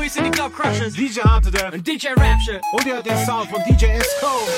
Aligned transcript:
Yo, 0.00 0.04
hier 0.04 0.10
sind 0.12 0.24
die 0.24 0.30
Club 0.30 0.54
Crushers. 0.54 0.94
DJ 0.94 1.20
Harte 1.20 1.50
und 1.74 1.86
DJ 1.86 2.08
Rapture. 2.16 2.58
Und 2.72 2.86
ihr 2.86 2.94
hört 2.94 3.04
den 3.04 3.18
Sound 3.26 3.50
von 3.50 3.60
DJ 3.64 3.84
Esco. 3.98 4.48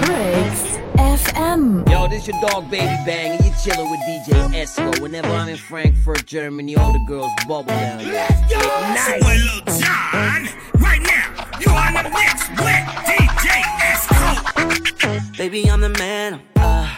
Breaks 0.00 0.78
FM. 0.96 1.84
Yo, 1.90 2.08
this 2.08 2.26
your 2.26 2.40
dog 2.40 2.70
Baby 2.70 2.96
Bang, 3.04 3.32
and 3.32 3.44
you're 3.44 3.54
chilling 3.62 3.90
with 3.90 4.00
DJ 4.06 4.32
Esco. 4.54 4.98
Whenever 5.02 5.28
I'm 5.28 5.50
in 5.50 5.58
Frankfurt, 5.58 6.24
Germany, 6.24 6.76
all 6.76 6.94
the 6.94 7.04
girls 7.06 7.30
bubble 7.46 7.64
down. 7.64 7.98
Let's 8.10 8.40
go! 8.50 8.58
Nice. 8.58 9.22
Well, 9.22 9.38
look, 9.54 9.66
John, 9.66 10.48
right 10.78 11.02
now, 11.02 11.28
you 11.60 11.70
on 11.70 11.92
the 12.02 12.08
mix 12.08 12.48
with 12.48 12.86
DJ 13.04 13.60
Esco. 13.84 15.36
Baby, 15.36 15.70
I'm 15.70 15.82
the 15.82 15.90
man. 15.90 16.40
Uh, 16.56 16.88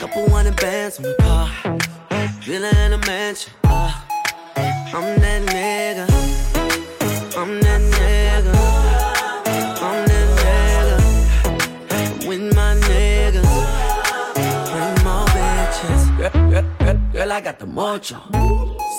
couple 0.00 0.28
hundred 0.30 0.56
bands 0.56 0.98
on 0.98 1.04
the 1.04 1.14
car. 1.20 1.48
Villa 2.40 2.72
in 2.84 2.92
a 2.92 2.98
mansion. 3.06 3.52
Uh, 3.62 3.94
I'm 4.56 5.20
that 5.20 5.42
nigga. 5.46 6.07
I'm 7.38 7.60
that 7.60 7.80
nigga. 7.80 8.52
I'm 9.80 10.06
that 10.08 10.28
nigga. 11.88 12.26
With 12.26 12.52
my 12.56 12.74
niggas. 12.74 13.52
Bring 14.72 14.96
more 15.04 15.28
bitches. 15.36 16.02
Girl, 16.18 16.34
girl, 16.80 16.98
girl, 17.12 17.32
I 17.32 17.40
got 17.40 17.60
the 17.60 17.66
mojo. 17.66 18.18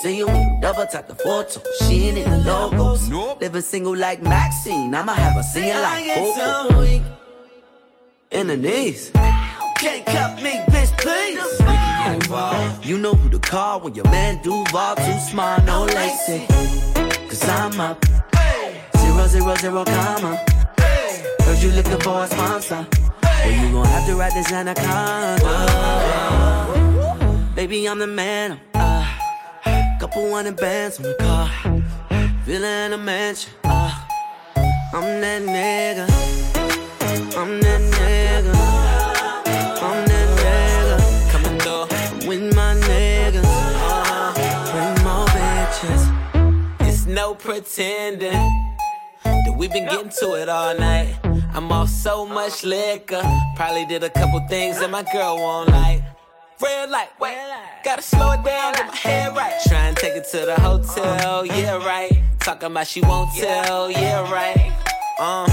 See 0.00 0.16
you 0.16 0.26
double 0.62 0.86
tap 0.86 1.06
the 1.08 1.16
photo. 1.16 1.60
She 1.80 2.08
ain't 2.08 2.16
in 2.16 2.30
the 2.30 2.38
logos. 2.38 3.10
Nope. 3.10 3.42
Living 3.42 3.60
single 3.60 3.94
like 3.94 4.22
Maxine. 4.22 4.94
I'ma 4.94 5.12
have 5.12 5.34
her 5.34 5.42
singing 5.42 5.74
like 5.74 6.14
Coco. 6.14 6.82
In 8.30 8.46
the 8.46 8.56
knees. 8.56 9.10
Can't 9.76 10.06
cut 10.06 10.42
me, 10.42 10.52
bitch, 10.72 10.96
please. 10.96 12.88
You 12.88 12.96
know 12.96 13.12
who 13.12 13.28
to 13.28 13.38
call 13.38 13.80
when 13.80 13.94
your 13.94 14.06
man 14.06 14.40
Duval 14.42 14.96
too 14.96 15.18
smart, 15.30 15.66
no 15.66 15.84
lacy. 15.84 16.46
Cause 17.28 17.46
I'm 17.46 17.78
up. 17.78 18.29
Zero, 19.28 19.54
zero, 19.54 19.54
zero, 19.56 19.84
comma. 19.84 20.36
Heard 21.40 21.62
you 21.62 21.70
looking 21.72 22.00
for 22.00 22.24
a 22.24 22.26
sponsor. 22.26 22.86
Well, 23.22 23.50
you 23.50 23.70
gon' 23.70 23.84
have 23.84 24.06
to 24.06 24.14
ride 24.16 24.32
this 24.32 24.50
anaconda. 24.50 25.44
Baby, 27.54 27.86
I'm 27.86 27.98
the 27.98 28.06
man. 28.06 28.58
Uh, 28.72 29.04
couple 30.00 30.32
hundred 30.34 30.56
bands 30.56 30.96
on 30.98 31.02
the 31.02 31.14
car. 31.20 31.50
Villa 32.44 32.86
in 32.86 32.94
a 32.94 32.98
mansion. 32.98 33.52
Uh, 33.62 33.92
I'm 34.94 35.20
that 35.20 35.42
nigga. 35.42 36.08
I'm 37.36 37.60
that 37.60 37.80
nigga. 37.92 38.54
I'm 39.82 40.06
that 40.08 40.28
nigga. 40.40 40.98
Coming 41.30 41.58
through 41.60 41.86
with 42.26 42.54
my 42.56 42.74
niggas. 42.74 43.44
Uh, 43.44 44.32
bring 44.72 44.94
more 45.04 45.26
bitches. 45.26 46.02
It's 46.88 47.04
no 47.04 47.34
pretending 47.34 48.69
that 49.46 49.56
we've 49.56 49.72
been 49.72 49.86
getting 49.86 50.10
to 50.20 50.34
it 50.34 50.48
all 50.48 50.76
night. 50.76 51.14
I'm 51.54 51.70
off 51.72 51.88
so 51.88 52.26
much 52.26 52.64
liquor. 52.64 53.22
Probably 53.56 53.86
did 53.86 54.02
a 54.04 54.10
couple 54.10 54.40
things 54.48 54.78
that 54.80 54.90
my 54.90 55.02
girl 55.12 55.36
won't 55.36 55.70
like. 55.70 56.02
Red 56.62 56.90
light, 56.90 57.08
wait, 57.18 57.38
gotta 57.82 58.02
slow 58.02 58.32
it 58.32 58.44
down, 58.44 58.74
get 58.74 58.86
my 58.86 58.94
head 58.94 59.34
right. 59.34 59.54
Try 59.66 59.86
and 59.88 59.96
take 59.96 60.14
it 60.14 60.26
to 60.32 60.44
the 60.44 60.60
hotel, 60.60 61.46
yeah, 61.46 61.76
right. 61.84 62.22
Talking 62.40 62.70
about 62.72 62.86
she 62.86 63.00
won't 63.00 63.34
tell, 63.34 63.90
yeah, 63.90 64.30
right. 64.30 64.70
Uh, 65.18 65.46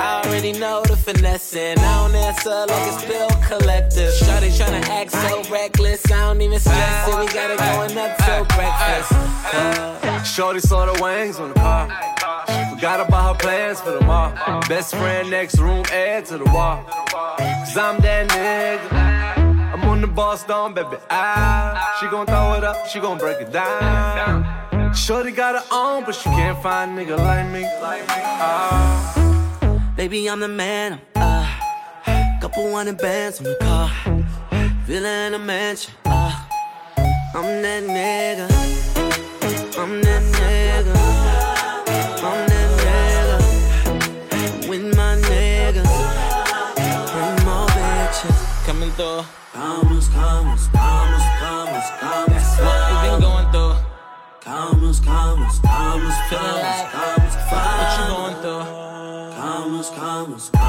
I 0.00 0.22
already 0.24 0.52
know 0.52 0.82
the 0.82 0.96
finessing. 0.96 1.78
I 1.78 2.08
don't 2.08 2.14
answer 2.14 2.48
like 2.50 2.92
it's 2.92 3.04
bill 3.04 3.28
collector. 3.46 4.08
Shawty 4.20 4.48
tryna 4.48 4.82
act 4.88 5.12
so 5.12 5.42
reckless. 5.52 6.10
I 6.10 6.20
don't 6.20 6.40
even 6.40 6.58
stress 6.58 7.08
it. 7.08 7.18
We 7.18 7.26
got 7.26 7.50
it 7.50 7.58
going 7.58 7.98
up 7.98 8.16
till 8.18 8.44
breakfast. 8.56 9.12
Uh, 9.12 10.03
Shorty 10.34 10.58
saw 10.58 10.84
the 10.84 11.00
wings 11.00 11.38
on 11.38 11.50
the 11.50 11.54
car. 11.54 11.86
Forgot 12.70 13.06
about 13.06 13.36
her 13.36 13.38
plans 13.38 13.80
for 13.80 13.96
tomorrow. 13.96 14.60
Best 14.68 14.92
friend 14.96 15.30
next 15.30 15.60
room, 15.60 15.84
add 15.92 16.24
to 16.24 16.38
the 16.38 16.44
wall. 16.46 16.82
Cause 17.12 17.76
I'm 17.76 18.00
that 18.00 18.28
nigga. 18.30 19.72
I'm 19.72 19.84
on 19.84 20.00
the 20.00 20.08
boss 20.08 20.42
down, 20.42 20.74
baby. 20.74 20.96
Ah, 21.08 21.96
she 22.00 22.08
gon' 22.08 22.26
throw 22.26 22.54
it 22.54 22.64
up, 22.64 22.88
she 22.88 22.98
gon' 22.98 23.16
break 23.16 23.42
it 23.42 23.52
down. 23.52 24.92
Shorty 24.92 25.30
got 25.30 25.54
her 25.54 25.64
own, 25.70 26.02
but 26.02 26.16
she 26.16 26.24
can't 26.24 26.60
find 26.60 26.98
a 26.98 27.04
nigga 27.04 27.16
like 27.16 27.48
me. 27.52 27.68
Ah. 28.42 29.92
Baby, 29.96 30.28
I'm 30.28 30.40
the 30.40 30.48
man. 30.48 31.00
I'm 31.14 31.22
Uh, 31.22 32.40
couple 32.40 32.74
hundred 32.74 32.98
bands 32.98 33.38
on 33.38 33.44
the 33.44 33.56
car. 33.60 33.88
In 34.88 35.34
a 35.34 35.38
mansion. 35.38 35.94
Uh, 36.04 36.44
I'm 37.36 37.62
that 37.62 37.84
nigga. 37.84 38.93
I'm 39.76 40.00
that 40.02 40.22
nigga. 40.22 40.94
I'm 42.22 42.46
that 42.46 42.70
nigga. 42.78 44.68
With 44.68 44.94
my 44.96 45.16
niggas. 45.16 45.94
Bring 47.10 47.36
more 47.44 47.66
bitches. 47.74 48.40
coming 48.66 48.92
through. 48.92 49.24
Commas, 49.52 50.08
commas, 50.08 50.68
commas, 50.68 51.22
commas, 51.40 51.88
commas. 51.98 52.30
That's 52.30 52.58
what 52.60 52.80
we 52.88 52.94
been 53.10 53.20
going 53.20 53.48
through. 53.50 53.74
Commas, 54.42 55.00
commas, 55.00 55.58
commas, 55.58 56.14
Feeling 56.30 56.54
commas, 56.94 57.34
commas, 57.50 57.74
what 57.74 57.98
you 57.98 58.04
going 58.14 58.38
through? 58.42 58.64
Commas, 59.34 59.88
commas, 59.90 60.50
commas, 60.50 60.50
commas, 60.50 60.63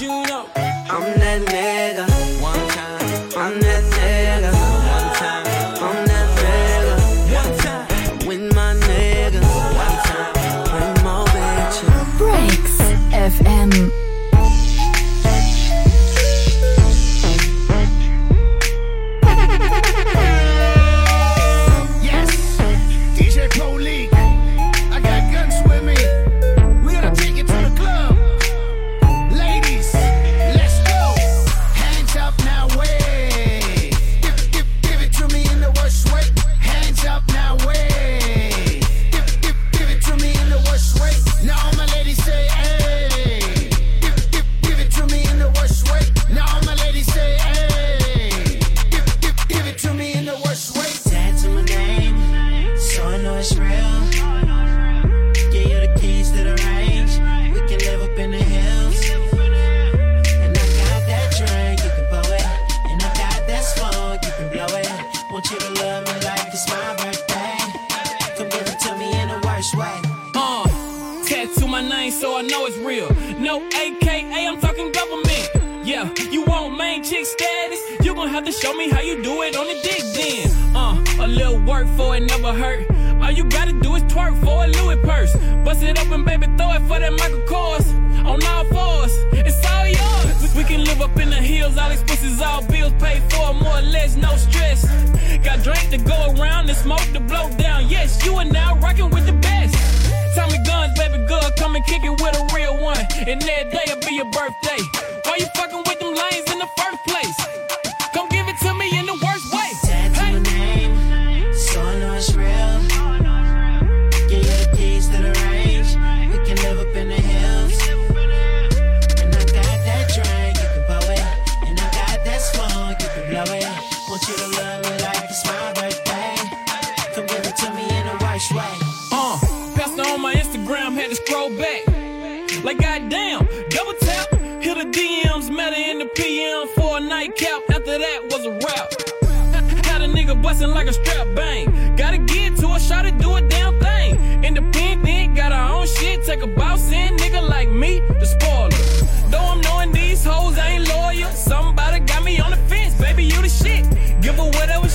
You 0.00 0.08
know, 0.08 0.46
I'm 0.56 1.04
that 1.20 1.40
nigga. 1.46 2.42
one 2.42 2.68
time, 2.68 3.30
I'm 3.38 3.60
that 3.60 3.73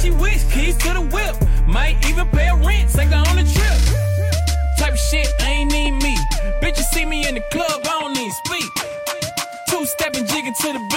she 0.02 0.12
wish, 0.12 0.44
keys 0.52 0.78
to 0.78 0.94
the 0.94 1.02
whip. 1.02 1.36
Might 1.68 1.98
even 2.08 2.28
pay 2.30 2.48
a 2.48 2.56
rent, 2.56 2.90
take 2.90 3.10
her 3.10 3.24
on 3.30 3.38
a 3.38 3.44
trip. 3.44 3.80
Type 4.78 4.94
of 4.94 5.00
shit 5.00 5.28
ain't 5.42 5.72
need 5.72 5.92
me. 5.92 6.16
Bitch, 6.62 6.78
you 6.78 6.84
see 6.84 7.06
me 7.06 7.28
in 7.28 7.36
the 7.36 7.44
club, 7.52 7.82
I 7.84 8.00
don't 8.02 8.14
need 8.14 8.32
speak. 8.46 8.70
Two 9.70 9.86
stepping, 9.86 10.26
jigging 10.26 10.54
to 10.54 10.74
the 10.74 10.89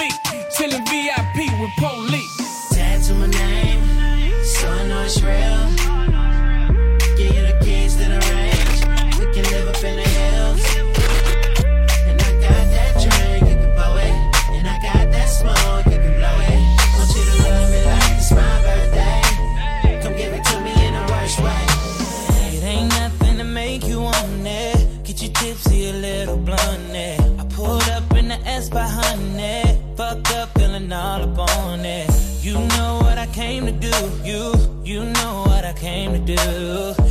You, 34.23 34.53
you 34.83 35.05
know 35.05 35.43
what 35.45 35.65
I 35.65 35.73
came 35.73 36.13
to 36.13 36.35
do. 36.35 37.02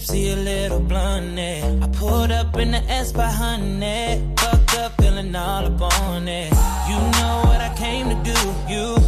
Tipsy, 0.00 0.30
a 0.30 0.36
little 0.36 0.80
blunt. 0.80 1.38
Eh? 1.38 1.78
I 1.82 1.88
pulled 1.88 2.32
up 2.32 2.56
in 2.56 2.70
the 2.72 2.82
S 2.88 3.12
behind 3.12 3.82
it. 3.82 4.40
Fucked 4.40 4.78
up, 4.78 4.92
feeling 5.00 5.34
all 5.34 5.66
up 5.66 5.80
on 6.00 6.28
it. 6.28 6.50
You 6.88 6.98
know 7.18 7.42
what 7.44 7.60
I 7.60 7.72
came 7.76 8.08
to 8.08 8.18
do. 8.22 8.38
You, 8.72 8.99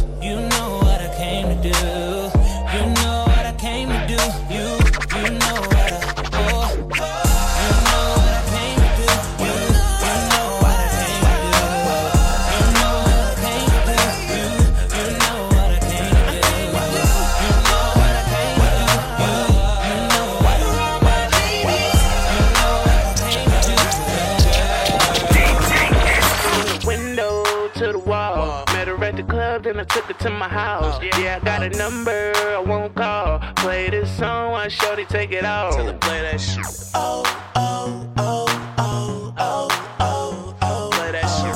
to 30.23 30.29
my 30.29 30.47
house. 30.47 31.03
Yeah, 31.19 31.39
I 31.41 31.43
got 31.43 31.63
a 31.63 31.69
number, 31.71 32.31
I 32.35 32.63
won't 32.65 32.95
call. 32.95 33.39
Play 33.57 33.89
this 33.89 34.09
song 34.17 34.51
while 34.51 34.69
Shorty 34.69 35.03
take 35.03 35.33
it 35.33 35.43
off. 35.43 35.75
Tell 35.75 35.85
her 35.85 35.97
play 35.97 36.21
that 36.21 36.39
shit. 36.39 36.65
Oh, 36.95 37.23
oh, 37.55 38.09
oh, 38.15 38.45
oh, 38.77 39.33
oh, 39.37 39.67
oh, 39.99 40.55
oh. 40.61 40.89
Play 40.93 41.11
that 41.11 41.27
shit. 41.27 41.55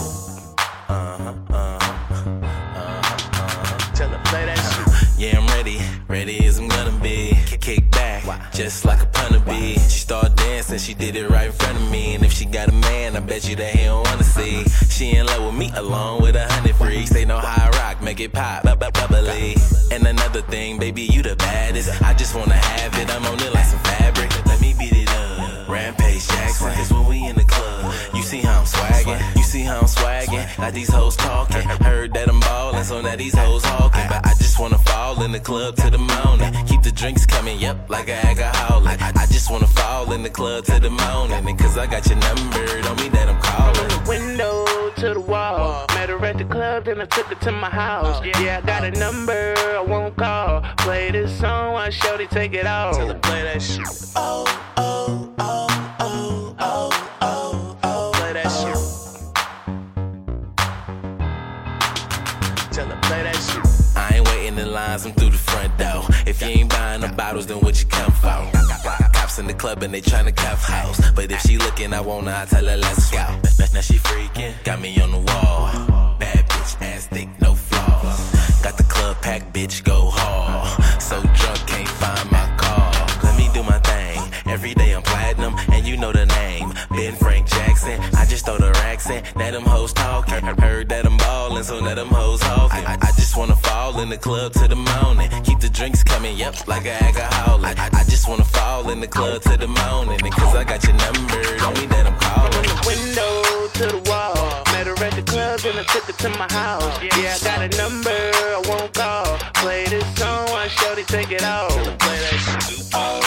Uh-huh, 0.89 1.33
uh-huh. 1.49 1.79
Tell 3.95 4.09
her 4.09 4.21
play 4.25 4.45
that 4.47 4.57
shit. 4.57 4.85
Yeah, 5.17 5.39
I'm 5.39 5.47
ready, 5.47 5.79
ready 6.09 6.45
as 6.45 6.59
I'm 6.59 6.67
gonna 6.67 6.91
be. 7.01 7.37
Kick 7.61 7.89
back, 7.91 8.23
just 8.53 8.85
like 8.85 9.01
a 9.01 9.05
punter 9.07 9.39
bee. 9.39 9.73
She 9.75 9.99
started 9.99 10.35
dancing, 10.35 10.77
she 10.77 10.93
did 10.93 11.15
it 11.17 11.29
right 11.29 11.47
in 11.47 11.53
front 11.53 11.77
of 11.77 11.89
me. 11.91 12.15
And 12.15 12.23
if 12.23 12.31
she 12.31 12.45
got 12.45 12.69
a 12.69 12.73
man, 12.73 13.15
I 13.17 13.19
bet 13.19 13.47
you 13.47 13.55
that 13.57 13.75
he 13.75 13.85
don't 13.85 14.05
wanna 14.07 14.23
see. 14.23 14.63
She 14.89 15.15
in 15.15 15.25
love 15.25 15.43
with 15.45 15.55
me, 15.55 15.71
along 15.75 16.21
with 16.21 16.35
a 16.35 16.47
hundred 16.51 16.75
freaks. 16.75 17.09
They 17.09 17.25
know 17.25 17.37
how 17.39 17.65
I 17.65 17.69
rock, 17.69 17.76
make 18.07 18.21
it 18.21 18.31
pop, 18.31 18.63
bu- 18.63 18.73
bu- 18.77 18.91
bubbly. 18.91 19.57
And 19.91 20.07
another 20.07 20.41
thing, 20.43 20.79
baby, 20.79 21.01
you 21.01 21.21
the 21.21 21.35
baddest. 21.35 22.01
I 22.01 22.13
just 22.13 22.35
wanna 22.35 22.53
have 22.53 22.97
it, 22.97 23.13
I'm 23.13 23.25
on 23.25 23.37
it 23.37 23.53
like 23.53 23.65
some 23.65 23.79
fabric. 23.79 24.29
Let 24.45 24.61
me 24.61 24.73
beat 24.79 24.93
it 24.93 25.09
up. 25.09 25.67
Rampage 25.67 26.25
Jackson, 26.25 26.71
cause 26.73 26.93
when 26.93 27.05
we 27.05 27.27
in 27.27 27.35
the 27.35 27.43
club, 27.43 27.56
see 28.41 28.47
how 28.47 28.59
I'm 28.59 28.65
swagging, 28.65 29.35
you 29.35 29.43
see 29.43 29.61
how 29.61 29.79
I'm 29.79 29.85
swagging. 29.85 30.57
Like 30.57 30.73
these 30.73 30.89
hoes 30.89 31.15
talking, 31.15 31.61
heard 31.61 32.13
that 32.13 32.29
I'm 32.29 32.39
ballin', 32.39 32.83
so 32.83 33.01
now 33.01 33.15
these 33.15 33.35
hoes 33.35 33.63
hawking. 33.65 34.05
But 34.09 34.25
I 34.25 34.33
just 34.35 34.59
wanna 34.59 34.77
fall 34.79 35.21
in 35.23 35.31
the 35.31 35.39
club 35.39 35.75
to 35.77 35.89
the 35.89 35.97
morning. 35.97 36.53
Keep 36.65 36.83
the 36.83 36.91
drinks 36.91 37.25
coming, 37.25 37.59
yep, 37.59 37.89
like 37.89 38.09
an 38.09 38.25
alcoholic. 38.25 39.01
I, 39.01 39.11
I 39.15 39.25
just 39.27 39.49
wanna 39.51 39.67
fall 39.67 40.11
in 40.13 40.23
the 40.23 40.29
club 40.29 40.65
to 40.65 40.79
the 40.79 40.89
morning. 40.89 41.47
And 41.47 41.59
cause 41.59 41.77
I 41.77 41.87
got 41.87 42.05
your 42.07 42.17
number, 42.17 42.81
don't 42.81 42.99
mean 43.01 43.11
that 43.11 43.29
I'm 43.29 43.41
calling. 43.41 44.07
Window 44.07 44.65
to 44.97 45.13
the 45.13 45.19
wall. 45.19 45.85
Met 45.93 46.09
her 46.09 46.25
at 46.25 46.37
the 46.37 46.45
club, 46.45 46.85
then 46.85 47.01
I 47.01 47.05
took 47.05 47.27
her 47.27 47.35
to 47.35 47.51
my 47.51 47.69
house. 47.69 48.21
Oh, 48.23 48.41
yeah, 48.41 48.61
I 48.63 48.65
got 48.65 48.83
a 48.83 48.91
number, 48.91 49.53
I 49.57 49.81
won't 49.81 50.15
call. 50.15 50.61
Play 50.77 51.11
this 51.11 51.39
song 51.39 51.73
while 51.73 51.91
Shorty 51.91 52.27
take 52.27 52.53
it 52.53 52.65
off. 52.65 52.95
Tell 52.95 53.07
her 53.07 53.19
play 53.19 53.43
that 53.43 53.61
shit. 53.61 53.85
Oh, 54.15 54.45
oh, 54.77 55.33
oh, 55.39 55.67
oh, 55.69 55.95
oh, 55.99 55.99
oh, 55.99 56.46
club 69.57 69.83
and 69.83 69.93
they 69.93 70.01
tryna 70.01 70.35
cuff 70.35 70.63
house. 70.63 70.99
But 71.11 71.31
if 71.31 71.41
she 71.41 71.57
looking, 71.57 71.93
I 71.93 72.01
wanna, 72.01 72.33
I 72.35 72.45
tell 72.45 72.65
her 72.65 72.77
let's 72.77 73.09
go. 73.11 73.25
Now 73.73 73.81
she 73.81 73.95
freaking, 73.95 74.53
got 74.63 74.79
me 74.79 74.99
on 75.01 75.11
the 75.11 75.17
wall. 75.17 76.17
Bad 76.19 76.47
bitch, 76.47 76.81
ass 76.81 77.07
thick, 77.07 77.29
no 77.41 77.55
flaws. 77.55 78.61
Got 78.61 78.77
the 78.77 78.83
club 78.83 79.21
packed, 79.21 79.53
bitch, 79.53 79.83
go 79.83 80.09
hard. 80.11 81.01
So 81.01 81.21
drunk, 81.21 81.59
can't 81.67 81.89
find 81.89 82.31
my 82.31 82.47
car. 82.57 82.91
Let 83.23 83.37
me 83.37 83.49
do 83.53 83.63
my 83.63 83.79
thing. 83.79 84.21
Every 84.45 84.73
day 84.73 84.93
I'm 84.93 85.03
platinum. 85.03 85.55
and 85.71 85.85
you 85.85 85.97
know 85.97 86.11
the 86.11 86.25
name. 86.25 86.73
Ben 86.91 87.15
Frank 87.15 87.47
Jackson. 87.47 87.99
I 88.15 88.25
just 88.25 88.45
throw 88.45 88.57
the 88.57 88.71
racks 88.71 89.09
in. 89.09 89.23
Now 89.35 89.51
them 89.51 89.63
hoes 89.63 89.93
talking. 89.93 90.43
Heard 90.43 90.89
that 90.89 91.05
I'm 91.05 91.17
ballin', 91.17 91.63
so 91.63 91.79
let 91.79 91.95
them 91.95 92.09
hoes 92.09 92.41
hawking. 92.41 92.85
In 93.97 94.09
the 94.09 94.17
club 94.17 94.53
to 94.53 94.67
the 94.67 94.75
morning. 94.75 95.27
Keep 95.43 95.59
the 95.59 95.69
drinks 95.69 96.03
coming, 96.03 96.37
yep, 96.37 96.67
like 96.67 96.85
an 96.85 97.03
alcoholic. 97.03 97.79
I, 97.79 97.89
I 97.91 98.03
just 98.03 98.29
wanna 98.29 98.43
fall 98.43 98.87
in 98.91 98.99
the 98.99 99.07
club 99.07 99.41
to 99.41 99.57
the 99.57 99.67
morning. 99.67 100.19
And 100.23 100.33
cause 100.33 100.55
I 100.55 100.63
got 100.63 100.83
your 100.83 100.93
number, 100.93 101.57
don't 101.57 101.75
mean 101.79 101.89
that 101.89 102.05
I'm 102.05 102.15
calling. 102.19 102.51
From 102.53 102.63
the 102.63 102.77
window 102.85 103.67
to 103.73 103.85
the 103.97 104.09
wall. 104.09 104.63
Met 104.71 104.85
her 104.85 105.03
at 105.03 105.13
the 105.13 105.23
club 105.23 105.61
and 105.65 105.79
I 105.79 105.83
took 105.91 106.03
her 106.03 106.13
to 106.13 106.29
my 106.37 106.47
house. 106.53 107.01
Yeah, 107.01 107.35
I 107.35 107.43
got 107.43 107.73
a 107.73 107.77
number, 107.77 108.09
I 108.11 108.61
won't 108.69 108.93
call. 108.93 109.39
Play 109.55 109.85
this 109.85 110.05
song, 110.15 110.47
I 110.49 110.67
shorty 110.67 111.03
take 111.03 111.31
it 111.31 111.43
off. 111.43 111.73
Play 111.73 112.17
that 112.21 112.67
shit. 112.69 112.85
Oh. 112.93 113.26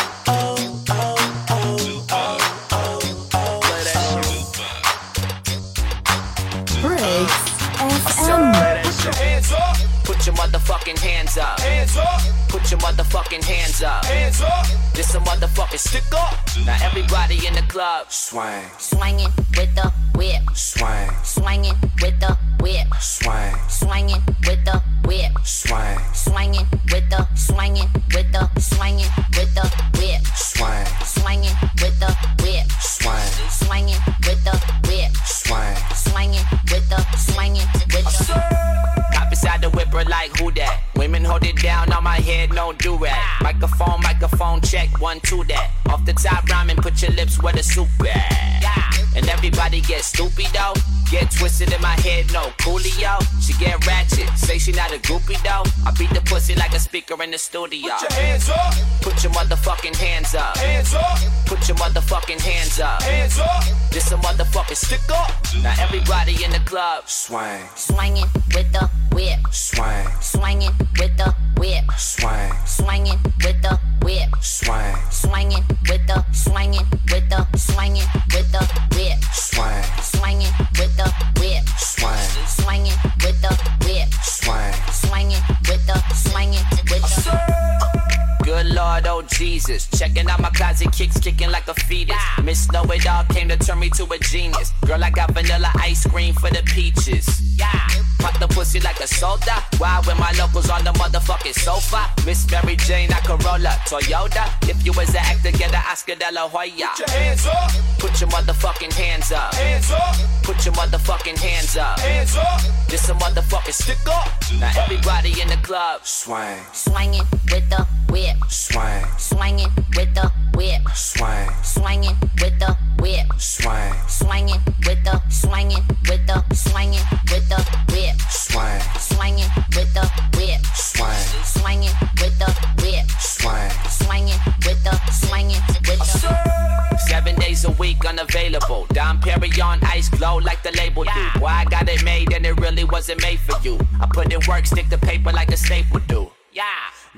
Motherfucking 10.90 10.98
hands 10.98 11.38
up. 11.38 11.60
Hands 11.60 11.96
up. 11.96 12.20
Put 12.48 12.70
your 12.70 12.80
motherfucking 12.80 13.44
hands 13.44 13.82
up. 13.82 14.04
Hands 14.04 14.40
up. 14.40 14.66
This 14.94 15.14
a 15.14 15.20
motherfucking 15.20 15.78
stick 15.78 16.02
up. 16.14 16.34
Now 16.66 16.76
everybody 16.82 17.46
in 17.46 17.54
the 17.54 17.62
club. 17.62 18.10
Swang, 18.10 18.64
Swinging 18.78 19.28
with 19.56 19.74
the 19.74 19.92
whip. 20.14 20.42
swang, 20.54 21.10
Swinging 21.24 21.74
with 22.02 22.18
the 22.20 22.36
whip. 22.60 22.86
swang, 23.00 23.54
Swinging 23.68 24.22
with 24.46 24.64
the 24.64 24.82
whip. 25.04 25.32
swang, 25.44 25.98
Swinging 26.14 26.66
with 26.92 27.08
the 27.10 27.26
swinging 27.36 27.88
with 28.14 28.32
the 28.32 28.48
swinging 28.60 29.10
with 29.36 29.54
the 29.54 29.66
whip. 29.98 30.26
swang, 30.34 30.86
Swinging 31.04 31.54
with 31.80 31.98
the 32.00 32.16
whip. 32.42 32.66
swang, 32.80 33.50
Swinging 33.50 34.00
with 34.26 34.44
the 34.44 34.56
whip. 34.88 35.12
swang. 35.24 35.76
Swinging 35.94 36.44
with 36.70 36.88
the 36.88 37.16
swinging 37.16 37.66
with 37.92 38.04
the. 38.04 38.99
Inside 39.42 39.62
the 39.62 39.70
whipper 39.70 40.04
like 40.04 40.36
who 40.36 40.52
that? 40.52 40.82
Women 40.96 41.24
hold 41.24 41.46
it 41.46 41.56
down 41.62 41.90
on 41.94 42.04
my 42.04 42.16
head, 42.16 42.52
no 42.52 42.74
do 42.74 42.98
rag. 42.98 43.16
Microphone, 43.40 44.02
microphone, 44.02 44.60
check 44.60 45.00
one, 45.00 45.18
two 45.20 45.44
that. 45.44 45.70
Off 45.88 46.04
the 46.04 46.12
top 46.12 46.46
rhyming, 46.46 46.76
put 46.76 47.00
your 47.00 47.10
lips 47.12 47.42
where 47.42 47.54
the 47.54 47.62
soup 47.62 47.88
at. 48.00 49.16
And 49.16 49.26
everybody 49.30 49.80
get 49.80 50.04
stupid 50.04 50.44
though. 50.52 50.74
Get 51.10 51.28
twisted 51.32 51.72
in 51.72 51.82
my 51.82 51.98
head, 52.06 52.32
no 52.32 52.42
coolio. 52.62 53.18
She 53.42 53.52
get 53.54 53.84
ratchet, 53.84 54.28
say 54.38 54.58
she 54.58 54.70
not 54.70 54.92
a 54.92 54.98
groupie 54.98 55.42
though. 55.42 55.64
I 55.84 55.90
beat 55.98 56.10
the 56.10 56.20
pussy 56.20 56.54
like 56.54 56.72
a 56.72 56.78
speaker 56.78 57.20
in 57.22 57.32
the 57.32 57.38
studio. 57.38 57.90
Put 57.98 58.02
your 58.02 58.12
hands 58.22 58.48
up. 58.48 58.74
Put 59.02 59.24
your 59.24 59.32
motherfucking 59.32 59.96
hands 59.96 60.34
up. 60.36 60.56
Hands 60.58 60.94
up. 60.94 61.18
Put 61.46 61.66
your 61.68 61.76
motherfucking 61.78 62.40
hands 62.40 62.78
up. 62.78 63.02
Hands 63.02 63.38
up. 63.40 63.64
This 63.90 64.12
a 64.12 64.16
motherfucking 64.18 64.76
stick 64.76 65.00
up. 65.10 65.32
Now 65.62 65.74
everybody 65.80 66.44
in 66.44 66.52
the 66.52 66.60
club. 66.60 67.08
Swang, 67.08 67.66
Swinging 67.74 68.26
with 68.54 68.70
the 68.72 68.88
whip. 69.12 69.40
swang, 69.50 70.06
Swinging 70.22 70.70
with 71.00 71.16
the 71.16 71.34
whip. 71.58 71.84
swang, 71.98 72.52
Swinging 72.66 73.18
with 73.44 73.60
the 73.62 73.80
whip. 74.02 74.30
swang, 74.40 74.94
Swinging 75.10 75.64
with 75.88 76.06
the 76.06 76.24
swinging 76.32 76.86
with 77.10 77.28
the 77.28 77.44
swinging 77.58 78.06
with 78.32 78.52
the 78.52 78.62
whip. 78.94 79.18
swang, 79.32 79.82
Swinging 80.02 80.52
with 80.78 80.96
the 80.96 80.99
whip. 81.40 81.64
swang, 81.76 82.16
Swinging 82.46 82.98
with 83.22 83.40
the 83.42 83.52
whip. 83.86 84.08
swang. 84.22 84.74
Swinging 84.92 85.42
with 85.68 85.86
the 85.86 86.02
swinging 86.14 86.64
with 86.90 87.02
the. 87.24 87.99
Good 88.42 88.66
Lord, 88.74 89.06
oh 89.06 89.22
Jesus. 89.22 89.86
Checking 89.98 90.28
out 90.28 90.40
my 90.40 90.50
closet 90.50 90.92
kicks, 90.92 91.18
kicking 91.18 91.50
like 91.50 91.68
a 91.68 91.74
fetus. 91.74 92.16
Miss 92.42 92.70
Know 92.72 92.84
It 92.84 93.08
All 93.08 93.24
came 93.24 93.48
to 93.48 93.56
turn 93.56 93.78
me 93.78 93.90
to 93.90 94.04
a 94.04 94.18
genius. 94.18 94.72
Girl, 94.86 95.02
I 95.02 95.10
got 95.10 95.32
vanilla 95.32 95.70
ice 95.76 96.06
cream 96.06 96.34
for 96.34 96.50
the 96.50 96.62
peaches. 96.64 97.40
Yeah. 97.58 97.88
Pop 98.20 98.38
the 98.38 98.48
pussy 98.48 98.80
like 98.80 99.00
a 99.00 99.06
soda. 99.06 99.64
Why 99.78 100.00
when 100.04 100.18
my 100.18 100.32
locals 100.38 100.68
on 100.68 100.84
the 100.84 100.92
motherfucking 100.92 101.54
sofa? 101.54 102.04
Miss 102.26 102.50
Mary 102.50 102.76
Jane, 102.76 103.10
I 103.12 103.20
Corolla, 103.20 103.70
Toyota. 103.88 104.44
If 104.68 104.84
you 104.84 104.92
was 104.92 105.10
an 105.10 105.22
actor, 105.24 105.52
get 105.52 105.72
an 105.74 105.82
Oscar 105.90 106.14
de 106.16 106.30
la 106.32 106.48
Hoya. 106.48 106.88
Put 106.96 106.98
your 106.98 107.18
hands 107.18 107.46
up. 107.46 107.70
Put 107.98 108.20
your 108.20 108.30
motherfucking 108.30 108.92
hands 108.92 109.32
up. 109.32 109.54
Hands 109.54 109.90
up. 109.90 110.16
Put 110.42 110.64
your 110.64 110.74
motherfucking 110.74 111.38
hands 111.38 111.76
up. 111.76 111.98
Hands 112.00 112.36
up. 112.36 112.60
This 112.88 113.08
a 113.08 113.14
motherfucking 113.14 113.72
stick 113.72 113.98
up. 114.08 114.28
Now 114.58 114.72
everybody 114.82 115.40
in 115.40 115.48
the 115.48 115.58
club. 115.62 116.04
Swang, 116.04 116.58
Swinging 116.72 117.24
with 117.50 117.68
the 117.70 117.86
whip. 118.10 118.29
Swang, 118.48 119.04
Swinging 119.18 119.70
with 119.96 120.12
the 120.14 120.30
whip. 120.54 120.82
swang, 120.94 121.48
Swinging 121.62 122.16
with 122.40 122.58
the 122.58 122.76
whip. 123.00 123.26
swang, 123.38 123.94
Swinging 124.08 124.60
with 124.86 125.02
the 125.04 125.20
swinging 125.30 125.82
with 126.08 126.26
the 126.26 126.42
swinging 126.54 127.04
with 127.30 127.48
the 127.48 127.60
whip. 127.92 128.16
swang, 128.30 128.80
Swinging 128.98 129.50
with 129.76 129.92
the 129.94 130.04
whip. 130.36 130.60
swang, 130.74 131.24
Swinging 131.44 131.94
with 132.20 132.38
the 132.38 132.46
whip. 132.82 133.06
swang. 133.20 133.70
Swinging 133.88 134.38
with 134.66 134.82
the 134.84 134.94
swinging 135.12 135.62
with 135.86 135.98
the. 135.98 136.98
Seven 137.08 137.34
days 137.36 137.64
a 137.64 137.70
week 137.72 138.04
unavailable. 138.04 138.86
Dom 138.92 139.20
Perignon 139.20 139.82
ice 139.84 140.08
glow 140.08 140.36
like 140.36 140.62
the 140.62 140.70
label 140.72 141.04
do. 141.04 141.10
Why 141.40 141.60
I 141.60 141.64
got 141.64 141.88
it 141.88 142.04
made 142.04 142.32
and 142.32 142.44
it 142.46 142.58
really 142.60 142.84
wasn't 142.84 143.22
made 143.22 143.40
for 143.40 143.58
you. 143.62 143.78
I 144.00 144.06
put 144.06 144.32
in 144.32 144.40
work, 144.48 144.66
stick 144.66 144.88
to 144.90 144.98
paper 144.98 145.32
like 145.32 145.50
a 145.50 145.56
staple 145.56 146.00
do. 146.06 146.30
Yeah. 146.52 146.64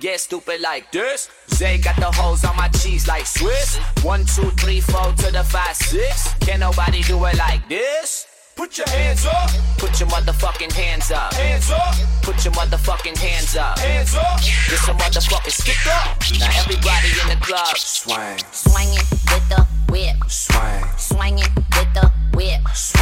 Get 0.03 0.19
stupid 0.19 0.61
like 0.61 0.91
this. 0.91 1.29
Zay 1.55 1.79
got 1.79 1.95
the 1.95 2.11
holes 2.11 2.45
on 2.45 2.57
my 2.57 2.67
cheese 2.67 3.07
like 3.07 3.25
Swiss. 3.25 3.77
One, 4.03 4.25
two, 4.25 4.51
three, 4.59 4.81
four 4.81 5.13
to 5.13 5.31
the 5.31 5.45
five, 5.45 5.77
six. 5.77 6.35
Can 6.41 6.59
nobody 6.59 7.03
do 7.03 7.25
it 7.27 7.37
like 7.39 7.69
this? 7.69 8.27
Put 8.57 8.79
your 8.79 8.89
hands 8.89 9.25
up. 9.27 9.49
Put 9.79 10.01
your 10.01 10.09
motherfucking 10.09 10.73
hands 10.73 11.13
up. 11.13 11.33
Hands 11.35 11.71
up. 11.71 11.95
Put 12.23 12.45
your 12.45 12.53
motherfucking 12.53 13.17
hands 13.17 13.55
up. 13.57 13.79
Hands 13.79 14.13
up. 14.17 14.41
This 14.69 14.89
a 14.89 14.93
motherfucking 14.93 15.53
stick 15.53 15.87
up. 15.87 16.19
Now 16.41 16.51
everybody 16.59 17.09
in 17.23 17.39
the 17.39 17.45
club. 17.47 17.77
Swang, 17.77 18.41
Swinging 18.51 19.07
with 19.31 19.49
the 19.51 19.65
whip. 19.89 20.17
swang, 20.27 20.85
Swinging 20.99 21.47
with 21.79 21.95
the 21.95 22.11
whip. 22.35 22.61
swang, 22.75 23.02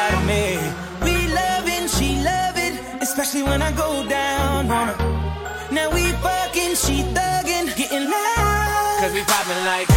especially 3.21 3.47
when 3.47 3.61
I 3.61 3.71
go 3.73 4.03
down 4.09 4.71
on 4.71 4.87
her. 4.87 4.97
Now 5.71 5.91
we 5.93 6.11
fucking, 6.25 6.73
she 6.73 7.03
thuggin', 7.13 7.69
getting 7.77 8.09
loud. 8.09 8.97
Cause 8.99 9.13
we 9.13 9.21
poppin' 9.21 9.63
like 9.63 9.87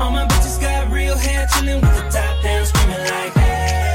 All 0.00 0.10
my 0.10 0.26
bitches 0.26 0.60
got 0.60 0.90
real 0.90 1.16
hair, 1.16 1.46
chillin' 1.46 1.80
with 1.80 1.94
the 1.94 2.04
top 2.10 2.42
down, 2.42 2.66
screaming 2.66 3.04
like 3.14 3.32
hey. 3.32 3.94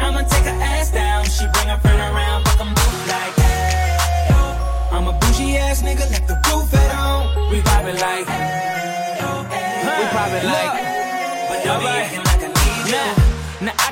I'ma 0.00 0.22
take 0.22 0.46
her 0.50 0.58
ass 0.74 0.90
down, 0.90 1.24
she 1.26 1.46
bring 1.54 1.68
her 1.68 1.78
friend 1.78 2.00
around, 2.10 2.44
fuck 2.46 2.60
'em 2.60 2.74
both 2.74 3.08
like 3.14 3.34
hey. 3.38 4.90
I'm 4.90 5.06
a 5.06 5.12
bougie 5.12 5.58
ass 5.58 5.82
nigga, 5.82 6.10
left 6.10 6.26
the 6.26 6.38
roof 6.50 6.74
at 6.74 6.90
home. 6.90 7.50
We 7.52 7.62
poppin' 7.62 7.98
like 8.06 8.26
We 9.98 10.04
poppin' 10.16 10.46
like 10.56 10.74
But 11.48 11.58
don't 11.64 12.24
be 12.24 12.29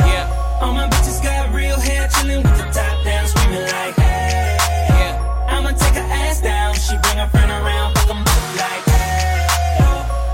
Yeah. 0.00 0.60
All 0.60 0.72
my 0.72 0.88
bitches 0.88 1.22
got 1.22 1.52
real 1.54 1.78
hair, 1.78 2.08
chillin' 2.08 2.42
with 2.42 2.56
the 2.58 2.64
top 2.72 3.04
down, 3.04 3.26
screaming 3.28 3.62
like 3.62 3.94
hey. 3.96 4.56
Yeah. 5.00 5.46
I'ma 5.48 5.70
take 5.72 5.94
her 5.94 6.08
ass 6.24 6.40
down, 6.40 6.74
she 6.74 6.96
bring 7.02 7.18
her 7.18 7.28
friend 7.28 7.50
around, 7.50 7.94
fuck 7.96 8.10
'em 8.10 8.24
both 8.24 8.56
like 8.56 8.84
hey. 8.84 9.46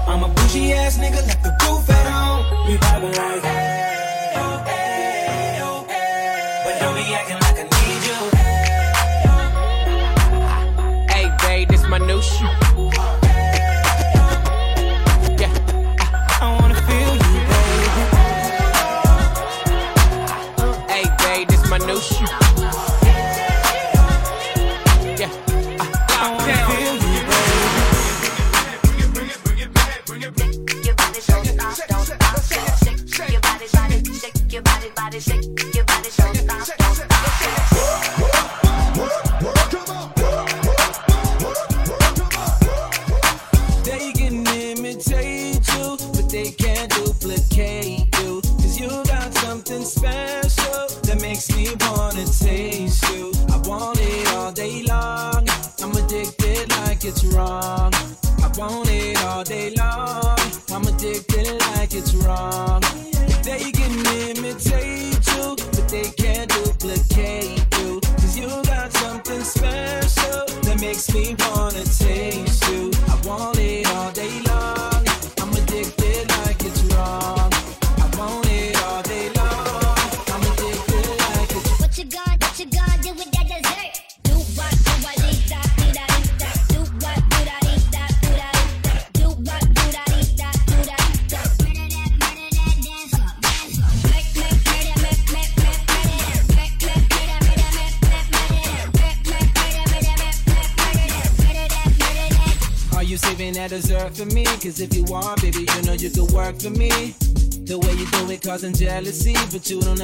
I'm 0.08 0.22
a 0.24 0.28
bougie 0.28 0.72
ass 0.72 0.98
nigga, 0.98 1.20
left 1.26 1.42
the 1.42 1.52
roof 1.66 1.88
at 1.90 2.06
home. 2.12 2.66
We 2.68 2.76
poppin' 2.78 3.12
like 3.12 3.42
hey, 3.42 3.93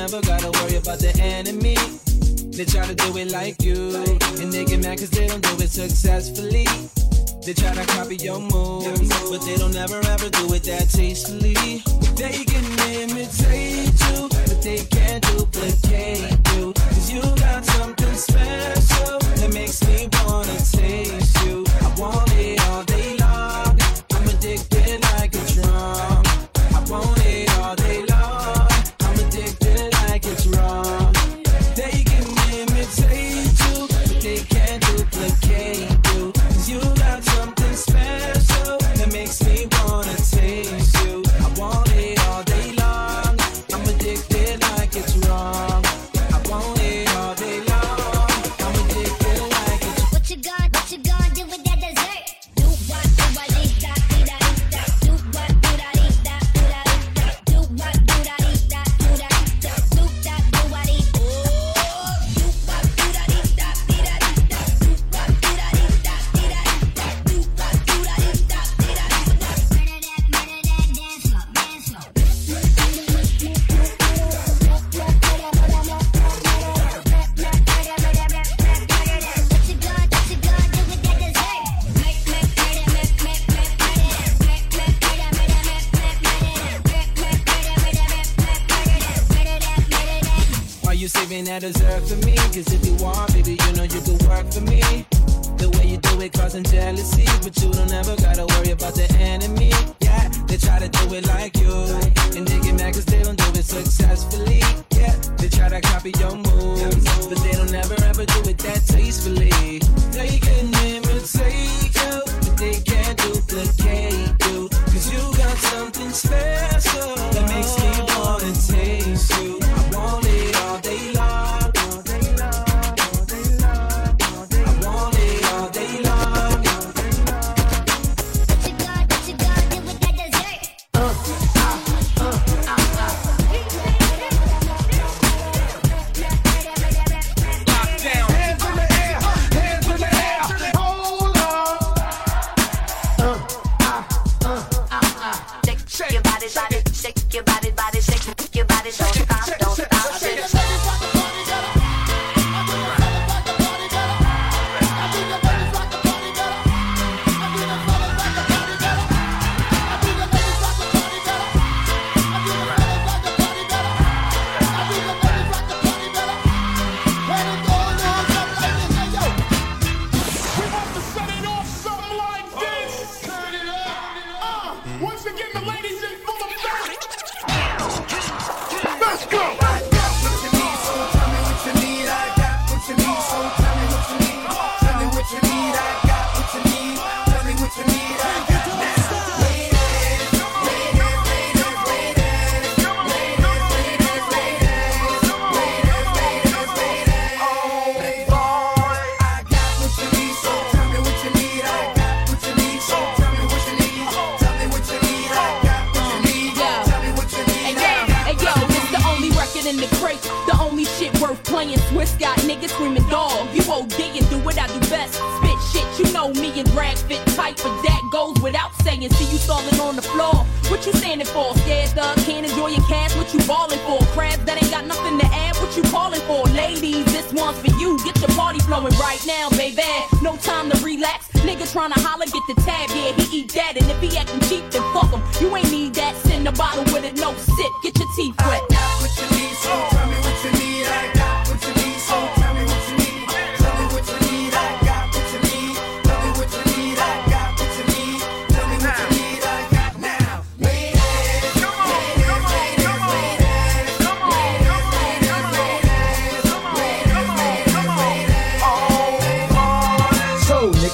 but 0.00 0.12
you 0.12 0.20
don't 0.20 0.24
ever 0.24 0.26
gotta 0.26 0.50
worry 0.60 0.76
about 0.76 0.98
the 0.98 1.19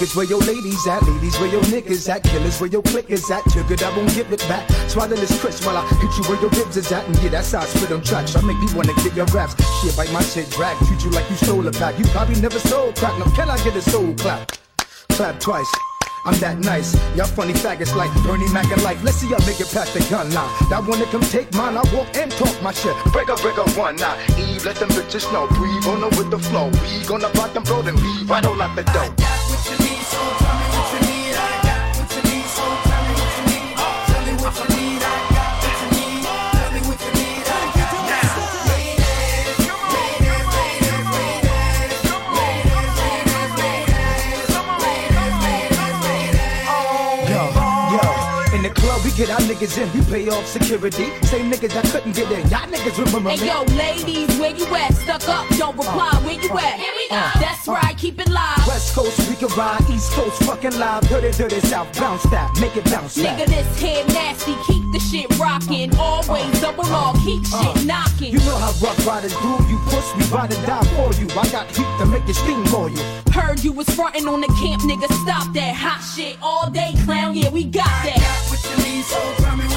niggas, 0.06 0.16
where 0.16 0.26
your 0.26 0.40
ladies 0.40 0.86
at? 0.86 1.02
Ladies, 1.02 1.38
where 1.38 1.50
your 1.50 1.62
niggas 1.62 2.08
at? 2.08 2.22
Killers, 2.22 2.60
where 2.60 2.70
your 2.70 2.82
clickers 2.82 3.30
at? 3.30 3.42
Too 3.52 3.62
good, 3.64 3.82
I 3.82 3.96
won't 3.96 4.14
give 4.14 4.32
it 4.32 4.40
back. 4.48 4.68
Swallow 4.88 5.16
this 5.16 5.40
crisp 5.40 5.64
while 5.64 5.76
I 5.76 5.86
hit 5.88 6.02
you 6.16 6.24
where 6.30 6.40
your 6.40 6.50
ribs 6.50 6.76
is 6.76 6.90
at. 6.92 7.06
And 7.06 7.16
yeah, 7.22 7.30
that's 7.30 7.52
how 7.52 7.60
I 7.60 7.64
spit 7.66 7.92
on 7.92 8.02
tracks. 8.02 8.36
I 8.36 8.40
make 8.42 8.58
me 8.58 8.66
wanna 8.74 8.94
get 9.02 9.14
your 9.14 9.26
raps. 9.26 9.54
Shit, 9.82 9.96
bite 9.96 10.12
my 10.12 10.22
shit, 10.22 10.50
drag. 10.50 10.76
Treat 10.86 11.04
you 11.04 11.10
like 11.10 11.28
you 11.30 11.36
stole 11.36 11.66
a 11.66 11.72
pack. 11.72 11.98
You 11.98 12.04
probably 12.06 12.40
never 12.40 12.58
sold 12.58 12.96
crack. 12.96 13.18
Now, 13.18 13.30
can 13.34 13.50
I 13.50 13.56
get 13.64 13.76
a 13.76 13.82
soul 13.82 14.14
clap? 14.14 14.52
Clap 15.10 15.40
twice. 15.40 15.72
I'm 16.26 16.34
that 16.40 16.58
nice. 16.58 16.94
Y'all 17.14 17.26
funny 17.26 17.52
faggots 17.54 17.94
like 17.94 18.10
Bernie 18.24 18.52
Mac 18.52 18.70
and 18.72 18.82
life. 18.82 19.02
Let's 19.04 19.18
see 19.18 19.28
y'all 19.28 19.38
make 19.46 19.60
it 19.60 19.70
past 19.70 19.94
the 19.94 20.00
gun 20.10 20.28
line. 20.34 20.50
That 20.70 20.84
wanna 20.84 21.06
come 21.06 21.22
take 21.22 21.54
mine. 21.54 21.76
I 21.76 21.82
walk 21.94 22.10
and 22.16 22.32
talk 22.32 22.60
my 22.62 22.72
shit. 22.72 22.96
Break 23.12 23.28
up, 23.30 23.40
break 23.40 23.58
up 23.58 23.70
one 23.78 23.94
now. 23.94 24.18
Eve, 24.36 24.64
let 24.64 24.74
them 24.76 24.90
bitches 24.90 25.32
know. 25.32 25.46
Breathe 25.46 25.86
on 25.86 26.00
them 26.00 26.10
with 26.18 26.30
the 26.30 26.38
flow. 26.38 26.68
We 26.82 27.06
gonna 27.06 27.30
block 27.30 27.54
them, 27.54 27.62
bro, 27.62 27.82
then 27.82 27.94
leave 27.96 28.28
right 28.28 28.44
on 28.44 28.60
out 28.60 28.74
the 28.74 28.82
door. 28.82 29.06
Yo, 29.06 30.75
get 49.16 49.30
our 49.30 49.40
niggas 49.48 49.78
in, 49.80 49.88
we 49.96 50.04
pay 50.12 50.28
off 50.28 50.46
security. 50.46 51.08
Same 51.24 51.50
niggas 51.50 51.72
that 51.72 51.86
couldn't 51.86 52.14
get 52.14 52.30
in, 52.30 52.44
y'all 52.52 52.68
niggas 52.68 53.00
remember 53.00 53.30
Hey 53.30 53.48
yo, 53.48 53.64
ladies, 53.74 54.28
where 54.38 54.54
you 54.54 54.66
at? 54.76 54.92
Stuck 54.92 55.26
up, 55.28 55.48
don't 55.56 55.74
uh, 55.74 55.82
reply. 55.82 56.12
Where 56.22 56.36
you 56.36 56.50
uh, 56.52 56.60
at? 56.60 56.78
Here 56.78 56.92
we 56.92 57.08
uh, 57.10 57.32
go. 57.32 57.40
That's 57.40 57.66
right, 57.66 57.96
keep 57.96 58.20
it 58.20 58.28
live. 58.28 58.66
West 58.68 58.94
Coast, 58.94 59.16
we 59.28 59.36
can 59.36 59.48
ride. 59.56 59.80
East 59.88 60.12
Coast, 60.12 60.42
fucking 60.44 60.78
live. 60.78 61.08
Dirty, 61.08 61.30
dirty 61.32 61.60
South, 61.60 61.88
bounce 61.98 62.24
that, 62.24 62.52
make 62.60 62.76
it 62.76 62.84
bounce 62.92 63.16
back. 63.16 63.38
Nigga, 63.38 63.46
this 63.46 63.80
head 63.80 64.06
nasty, 64.08 64.54
keep 64.66 64.84
the 64.92 65.00
shit 65.00 65.38
rocking. 65.38 65.96
Always 65.96 66.60
double 66.60 66.84
R, 66.84 67.14
keep 67.24 67.44
shit 67.46 67.86
knocking. 67.86 68.32
You 68.32 68.40
know 68.44 68.56
how 68.60 68.72
Ruff 68.84 69.00
Ryders 69.06 69.32
do. 69.32 69.52
You 69.64 69.80
push, 69.88 70.12
we 70.16 70.24
ride 70.28 70.52
and 70.52 70.66
die 70.66 70.84
for 70.92 71.08
you. 71.16 71.26
I 71.40 71.48
got 71.48 71.66
heat 71.72 71.88
to 72.00 72.06
make 72.06 72.28
it 72.28 72.36
steam 72.36 72.64
for 72.66 72.90
you. 72.90 73.00
Heard 73.32 73.64
you 73.64 73.72
was 73.72 73.88
frontin' 73.88 74.28
on 74.28 74.42
the 74.42 74.52
camp, 74.60 74.82
nigga. 74.82 75.08
Stop 75.24 75.54
that 75.54 75.74
hot 75.74 76.04
shit 76.04 76.36
all 76.42 76.68
day, 76.68 76.92
clown. 77.04 77.34
Yeah, 77.34 77.48
we 77.48 77.64
got 77.64 77.88
that. 78.04 78.46
Y'all 79.08 79.75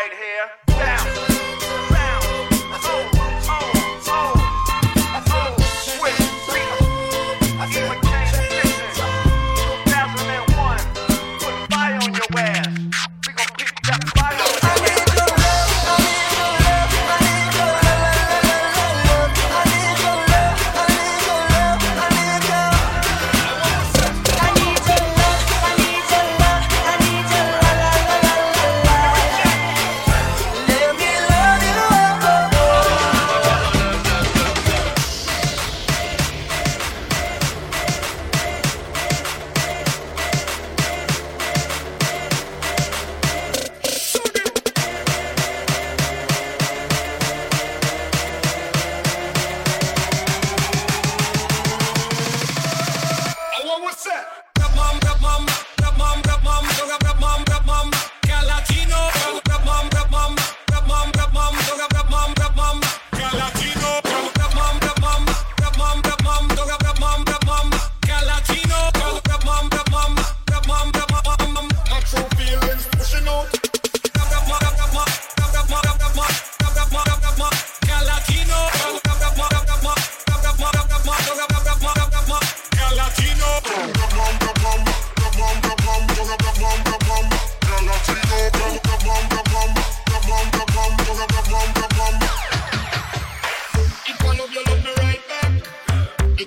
right 0.00 0.12
here. 0.14 0.69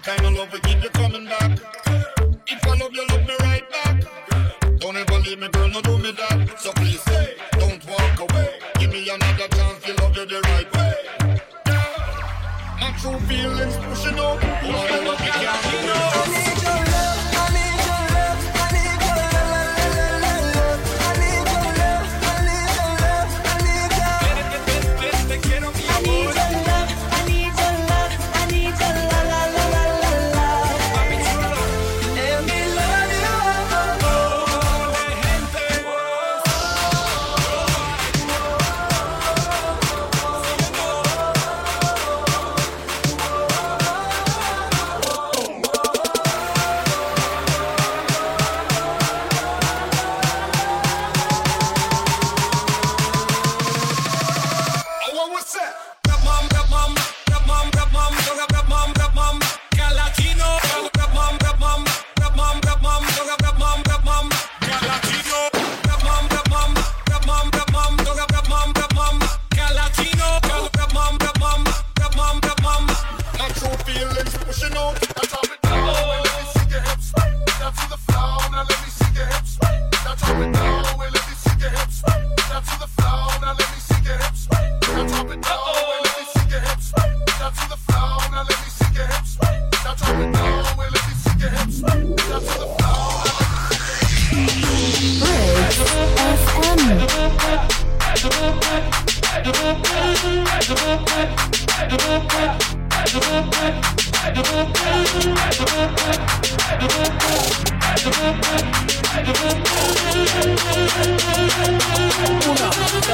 kind 0.03 0.25
of 0.25 0.33
love 0.33 0.51
we 0.51 0.59
keep 0.59 0.83
you 0.83 0.89
coming 0.89 1.25
back. 1.25 1.57
If 2.45 2.67
I 2.67 2.77
love 2.77 2.93
you, 2.93 3.07
love 3.07 3.25
me 3.25 3.35
right 3.39 3.63
back. 3.71 4.03
Don't 4.79 4.97
ever 4.97 5.19
leave 5.19 5.39
me, 5.39 5.47
girl, 5.47 5.69
no 5.69 5.81
do 5.81 5.97
me 5.97 6.11
that. 6.11 6.59
So 6.59 6.73
please, 6.73 7.01
say, 7.03 7.35
don't 7.53 7.83
walk 7.87 8.19
away. 8.19 8.59
Give 8.79 8.91
me 8.91 9.09
another 9.09 9.47
chance, 9.47 9.87
you 9.87 9.95
love 9.95 10.15
you 10.17 10.25
the 10.25 10.41
right 10.41 10.69
way. 10.75 11.39
My 12.81 12.91
true 12.99 13.19
feelings 13.27 13.77
pushing 13.77 14.19
up. 14.19 14.41
We 14.63 15.15
can't. 15.17 15.72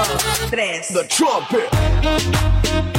dos, 0.04 0.50
tres. 0.50 0.88
The 0.90 1.04
trumpet. 1.06 2.99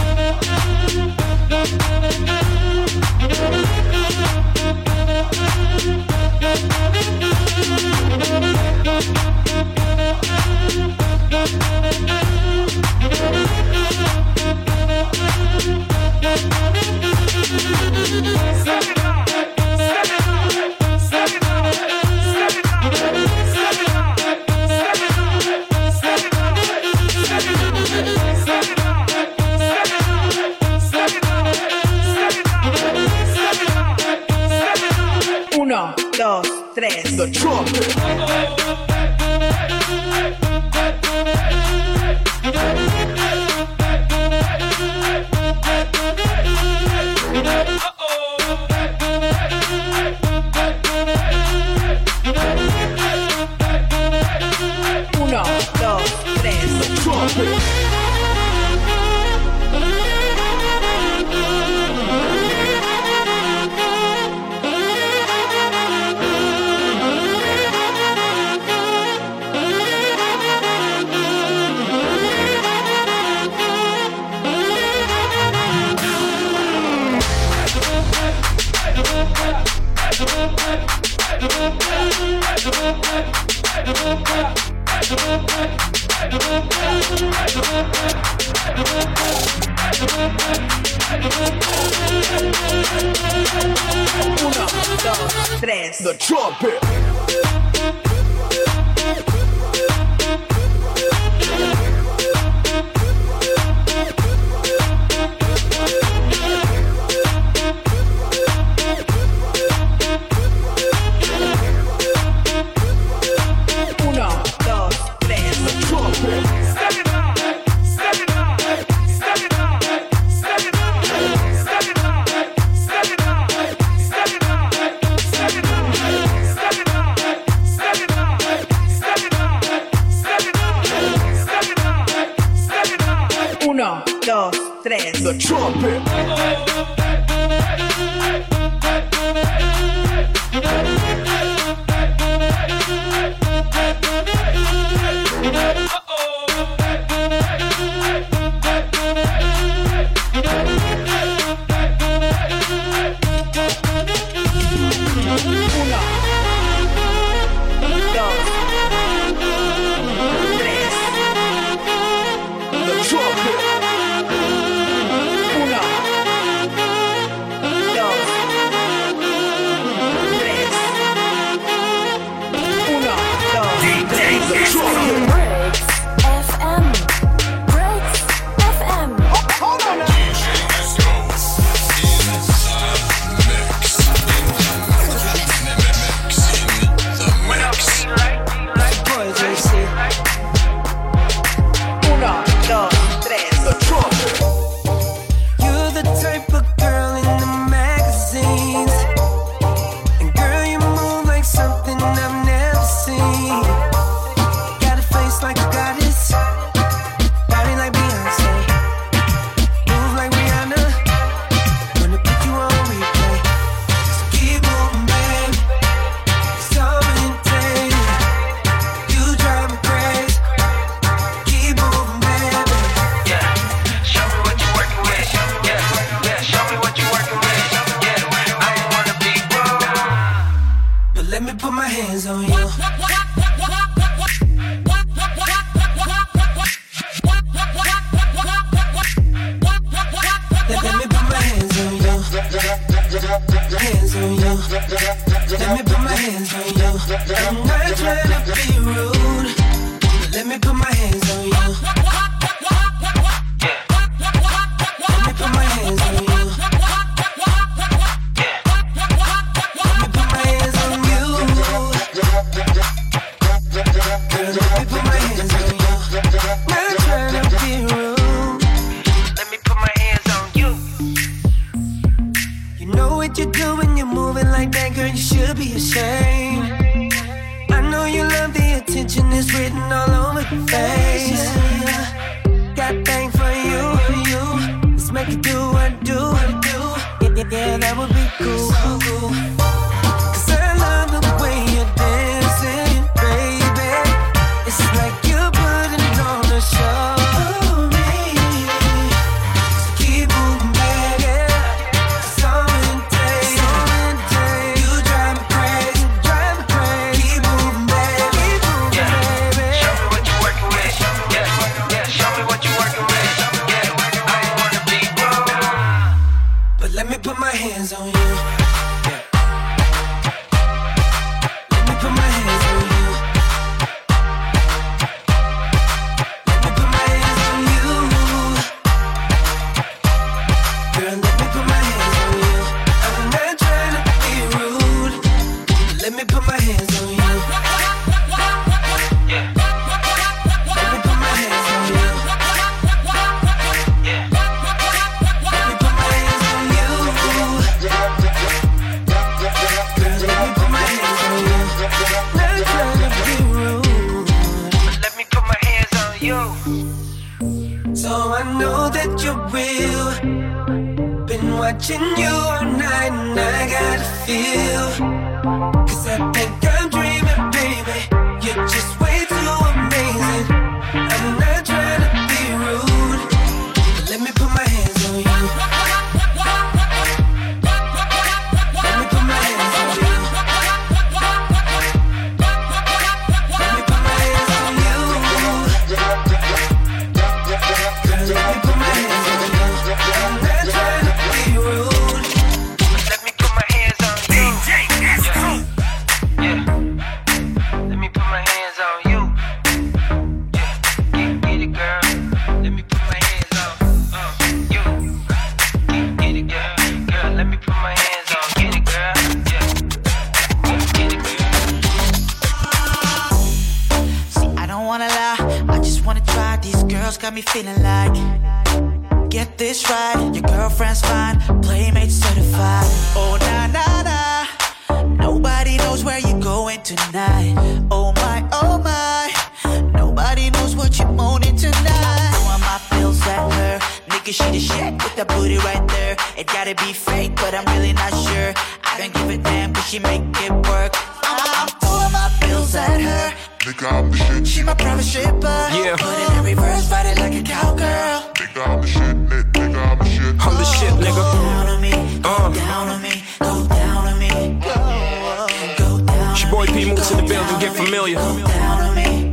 Nigga, 448.61 448.68
I'm 448.68 448.80
the 448.82 448.86
shit. 448.86 449.16
Nigga, 449.16 449.52
nigga, 449.52 449.90
I'm 449.90 449.98
the 449.98 450.04
shit. 450.04 450.46
I'm 450.46 450.54
the 450.54 450.64
shit, 450.64 450.92
nigga. 451.00 451.32
Down 451.32 451.66
on 451.68 451.80
me, 451.80 451.90
go 452.20 452.28
Uh. 452.28 452.52
down 452.52 452.88
on 452.88 453.00
me, 453.02 453.22
go 453.38 453.66
down 453.66 454.06
on 454.06 454.18
me. 454.18 454.28
Go, 454.61 455.48
go 455.78 456.04
down 456.04 456.32
It's 456.32 456.42
your 456.42 456.50
boy 456.50 456.66
P 456.66 456.84
Moose 456.84 457.11
in 457.11 457.16
the 457.16 457.22
building, 457.22 457.58
get 457.58 457.74
familiar. 457.74 458.16
down 458.16 458.80
on 458.82 458.94
me. 458.94 459.32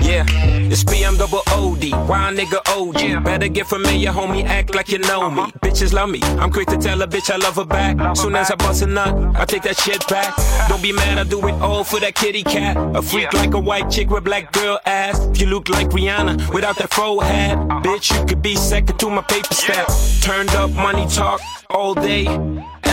Yeah, 0.00 0.24
it's 0.72 0.82
PM 0.82 1.16
double 1.18 1.42
OD, 1.52 1.92
wild 2.08 2.38
nigga 2.38 2.58
OG. 2.74 3.24
Better 3.24 3.48
get 3.48 3.66
familiar, 3.66 4.10
homie, 4.10 4.44
act 4.44 4.74
like 4.74 4.88
you 4.90 4.98
know 4.98 5.30
me. 5.30 5.42
Bitches 5.62 5.92
love 5.92 6.10
me, 6.10 6.20
I'm 6.42 6.50
quick 6.50 6.68
to 6.68 6.76
tell 6.76 7.00
a 7.02 7.06
bitch 7.06 7.30
I 7.30 7.36
love 7.36 7.56
her 7.56 7.64
back. 7.64 8.16
Soon 8.16 8.34
as 8.34 8.50
I 8.50 8.56
bust 8.56 8.82
a 8.82 8.86
nut, 8.86 9.36
I 9.36 9.44
take 9.44 9.62
that 9.62 9.76
shit 9.76 10.06
back. 10.08 10.34
Don't 10.68 10.82
be 10.82 10.92
mad, 10.92 11.18
I 11.18 11.24
do 11.24 11.46
it 11.46 11.54
all 11.54 11.84
for 11.84 12.00
that 12.00 12.14
kitty 12.14 12.42
cat. 12.42 12.76
A 12.96 13.00
freak 13.00 13.32
like 13.32 13.54
a 13.54 13.60
white 13.60 13.90
chick 13.90 14.10
with 14.10 14.24
black 14.24 14.52
girl 14.52 14.78
ass. 14.86 15.18
If 15.26 15.40
you 15.40 15.46
look 15.46 15.68
like 15.68 15.88
Rihanna 15.90 16.52
without 16.52 16.76
that 16.78 16.92
fro 16.92 17.20
hat, 17.20 17.58
bitch, 17.84 18.18
you 18.18 18.26
could 18.26 18.42
be 18.42 18.56
second 18.56 18.98
to 18.98 19.08
my 19.10 19.22
paper 19.22 19.54
stack. 19.54 19.88
Turned 20.20 20.50
up 20.50 20.70
money 20.72 21.06
talk 21.08 21.40
all 21.70 21.94
day. 21.94 22.24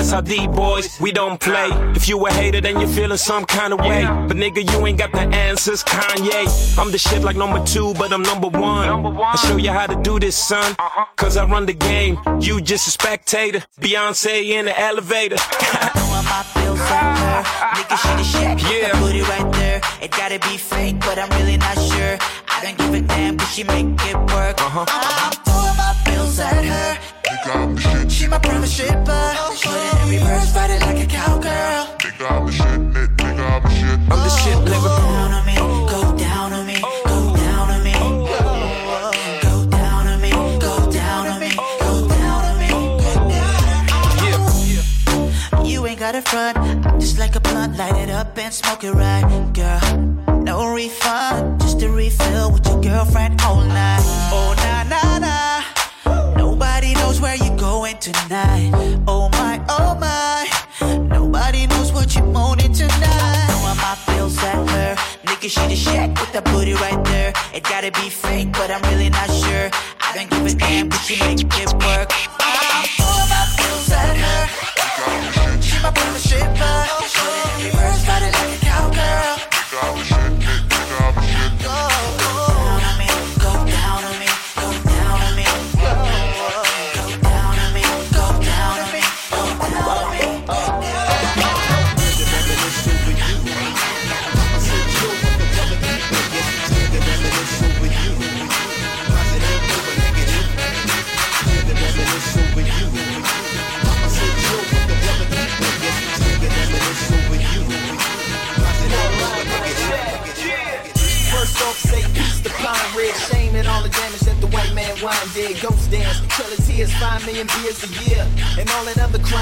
SID 0.01 0.51
boys, 0.55 0.99
we 0.99 1.11
don't 1.11 1.39
play. 1.39 1.69
If 1.95 2.09
you 2.09 2.25
a 2.25 2.31
hater, 2.31 2.59
then 2.59 2.79
you're 2.79 2.89
feeling 2.89 3.17
some 3.17 3.45
kind 3.45 3.71
of 3.71 3.79
way. 3.79 4.03
But 4.03 4.35
nigga, 4.35 4.69
you 4.71 4.87
ain't 4.87 4.97
got 4.97 5.11
the 5.11 5.19
answers, 5.19 5.83
Kanye. 5.83 6.79
I'm 6.79 6.91
the 6.91 6.97
shit 6.97 7.21
like 7.23 7.35
number 7.35 7.63
two, 7.65 7.93
but 7.95 8.11
I'm 8.11 8.23
number 8.23 8.47
one. 8.47 9.15
I 9.21 9.35
show 9.35 9.57
you 9.57 9.69
how 9.71 9.87
to 9.87 9.95
do 10.01 10.19
this, 10.19 10.37
son. 10.37 10.75
Cause 11.15 11.37
I 11.37 11.45
run 11.45 11.65
the 11.65 11.73
game, 11.73 12.19
you 12.39 12.61
just 12.61 12.87
a 12.87 12.91
spectator. 12.91 13.63
Beyonce 13.79 14.49
in 14.49 14.65
the 14.65 14.79
elevator. 14.79 15.37
Throwing 15.37 16.25
my 16.25 16.45
bills 16.53 16.79
at 16.79 17.17
her. 17.17 17.43
Nigga 17.75 17.97
she 18.01 18.09
the 18.17 18.23
shit. 18.23 18.71
Yeah. 18.71 18.91
That 18.91 18.99
booty 19.01 19.21
right 19.21 19.51
there. 19.53 19.81
It 20.01 20.11
gotta 20.11 20.39
be 20.39 20.57
fake, 20.57 20.99
but 20.99 21.17
I'm 21.17 21.29
really 21.39 21.57
not 21.57 21.75
sure. 21.75 22.17
I 22.49 22.61
don't 22.63 22.77
give 22.77 22.93
a 22.93 23.01
damn 23.01 23.37
'cause 23.37 23.53
she 23.53 23.63
make 23.63 23.87
it 24.09 24.17
work. 24.33 24.61
Uh-huh. 24.61 24.85
I'm 24.87 25.31
throwing 25.45 25.77
my 25.77 25.93
bills 26.05 26.39
at 26.39 26.65
her. 26.65 26.97
Nigga, 27.23 27.55
I'm 27.55 27.75
the 27.75 27.81
shit. 27.81 28.11
She 28.11 28.27
my 28.27 28.39
private 28.39 28.69
shipper. 28.69 29.23
Put 29.63 29.65
it 29.65 30.01
in 30.03 30.09
reverse, 30.09 30.55
ride 30.55 30.71
it 30.71 30.81
like 30.81 30.99
a 31.05 31.07
cowgirl. 31.07 31.85
Nigga, 32.03 32.31
I'm 32.31 32.45
the 32.45 32.51
shit. 32.51 32.79
Nigga, 33.17 33.43
I'm 33.51 33.63
the 33.63 33.69
shit. 33.69 33.99
I'm 34.11 34.19
the 34.25 34.29
shit, 34.29 34.57
nigga. 34.65 35.50
Got 46.11 46.25
a 46.25 46.29
front, 46.29 46.57
I'm 46.85 46.99
just 46.99 47.17
like 47.19 47.35
a 47.37 47.39
blunt, 47.39 47.77
light 47.77 47.95
it 47.95 48.09
up 48.09 48.37
and 48.37 48.53
smoke 48.53 48.83
it 48.83 48.91
right, 48.91 49.23
girl. 49.53 50.41
No 50.41 50.73
refund, 50.73 51.61
just 51.61 51.81
a 51.83 51.89
refill 51.89 52.51
with 52.51 52.65
your 52.67 52.81
girlfriend 52.81 53.39
all 53.43 53.63
night. 53.63 54.01
Oh 54.33 54.53
na 54.57 54.83
na 54.91 55.19
na, 55.19 56.35
nobody 56.35 56.93
knows 56.95 57.21
where 57.21 57.35
you're 57.35 57.55
going 57.55 57.97
tonight. 57.99 58.71
Oh 59.07 59.29
my, 59.29 59.63
oh 59.69 59.95
my, 59.95 60.49
nobody 61.07 61.67
knows 61.67 61.93
what 61.93 62.13
you're 62.13 62.25
moaning 62.25 62.73
tonight. 62.73 63.45
Throwing 63.47 63.77
my 63.77 63.97
bills 64.07 64.37
at 64.43 64.67
her, 64.69 64.95
nigga 65.25 65.49
she 65.49 65.65
the 65.67 65.75
shit 65.75 66.09
with 66.19 66.33
that 66.33 66.43
booty 66.45 66.73
right 66.73 67.01
there. 67.05 67.31
It 67.53 67.63
gotta 67.63 67.91
be 67.91 68.09
fake, 68.09 68.51
but 68.51 68.69
I'm 68.69 68.81
really 68.91 69.09
not 69.09 69.29
sure. 69.29 69.69
I 70.01 70.11
don't 70.15 70.29
give 70.29 70.45
a 70.45 70.53
damn 70.57 70.89
'cause 70.89 71.05
she 71.05 71.15
make 71.19 71.39
it 71.39 71.71
work. 71.85 72.11
Uh, 72.37 72.57
I'm 72.75 72.85
throwing 72.97 73.29
my 73.29 73.43
bills 73.55 73.91
at 73.91 74.17
her. 74.17 75.40
My 75.83 75.89
private 75.89 76.21
shipper. 76.21 76.60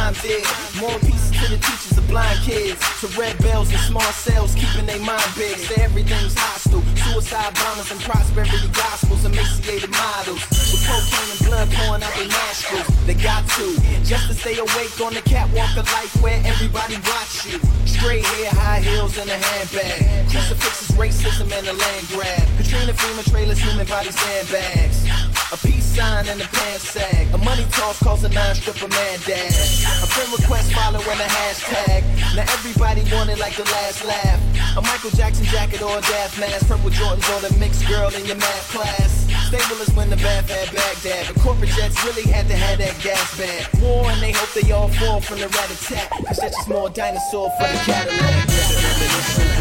More 0.10 0.98
pieces 1.06 1.30
to 1.38 1.46
the 1.54 1.62
teachers 1.62 1.96
of 1.96 2.08
blind 2.08 2.40
kids. 2.42 2.82
To 3.02 3.08
red 3.14 3.38
bells 3.44 3.70
and 3.70 3.80
small 3.82 4.12
cells, 4.12 4.56
keeping 4.56 4.88
their 4.88 4.98
mind 5.00 5.22
big. 5.38 5.56
Say 5.56 5.84
everything's 5.84 6.34
hostile. 6.34 6.82
Suicide 6.98 7.54
bombers 7.54 7.92
and 7.92 8.02
prosperity 8.02 8.58
gospels, 8.74 9.24
emaciated 9.24 9.92
models. 9.92 10.42
With 10.50 10.82
cocaine 10.82 11.30
and 11.30 11.46
blood 11.46 11.70
pouring 11.70 12.02
out 12.02 12.14
their 12.18 12.26
nostrils. 12.26 12.88
They 13.06 13.14
got 13.14 13.48
to, 13.62 13.79
just 14.10 14.26
to 14.26 14.34
stay 14.34 14.58
awake 14.58 14.98
on 15.06 15.14
the 15.14 15.22
catwalk 15.22 15.70
of 15.78 15.86
life 15.94 16.10
where 16.24 16.42
everybody 16.44 16.98
watch 17.06 17.46
you. 17.46 17.62
Straight 17.86 18.26
hair, 18.26 18.50
high 18.58 18.82
heels, 18.82 19.16
and 19.22 19.30
a 19.30 19.38
handbag. 19.38 20.26
Crucifixes, 20.34 20.98
racism, 20.98 21.46
and 21.54 21.68
a 21.70 21.74
land 21.78 22.08
grab. 22.10 22.42
Katrina 22.58 22.92
FEMA 22.92 23.22
trailers, 23.30 23.60
human 23.62 23.86
body 23.86 24.10
sandbags. 24.10 25.06
A 25.54 25.58
peace 25.62 25.86
sign 25.86 26.26
and 26.28 26.42
a 26.42 26.48
pants 26.50 26.90
sag. 26.90 27.30
A 27.36 27.38
money 27.38 27.66
toss 27.70 28.02
calls 28.02 28.24
a 28.24 28.30
nine 28.30 28.56
stripper 28.56 28.88
mad 28.88 29.20
dash. 29.30 29.86
A 30.02 30.08
friend 30.10 30.34
request 30.34 30.74
following 30.74 31.06
a 31.06 31.30
hashtag. 31.30 32.02
Now 32.34 32.50
everybody 32.50 33.06
wanted 33.14 33.38
like 33.38 33.58
the 33.58 33.66
last 33.66 34.04
laugh. 34.06 34.42
A 34.78 34.82
Michael 34.82 35.12
Jackson 35.12 35.46
jacket 35.46 35.84
or 35.84 35.98
a 35.98 36.02
Daft 36.02 36.40
mask. 36.40 36.68
Purple 36.68 36.90
Jordans 36.90 37.30
or 37.30 37.46
the 37.48 37.54
mixed 37.60 37.86
girl 37.88 38.10
in 38.10 38.26
your 38.26 38.38
math 38.38 38.74
class. 38.74 39.26
Stable 39.50 39.82
is 39.82 39.90
when 39.96 40.12
the 40.12 40.16
Ba'ath 40.16 40.46
had 40.46 40.70
Baghdad. 40.70 41.34
But 41.34 41.42
corporate 41.42 41.72
jets 41.72 41.98
really 42.06 42.30
had 42.30 42.48
to 42.50 42.56
have 42.56 42.78
that 42.78 42.94
gas 43.02 43.38
bag. 43.38 43.66
War 43.82 43.99
and 44.06 44.22
they 44.22 44.32
hope 44.32 44.54
they 44.54 44.72
all 44.72 44.88
fall 44.88 45.22
from 45.22 45.40
the 45.40 45.48
rat 45.48 45.72
attack. 45.72 46.10
Cause 46.26 46.38
that's 46.38 46.56
just 46.56 46.70
more 46.70 46.90
dinosaur 46.90 47.50
for 47.52 47.68
the 47.68 47.80
Cadillac. 47.86 49.59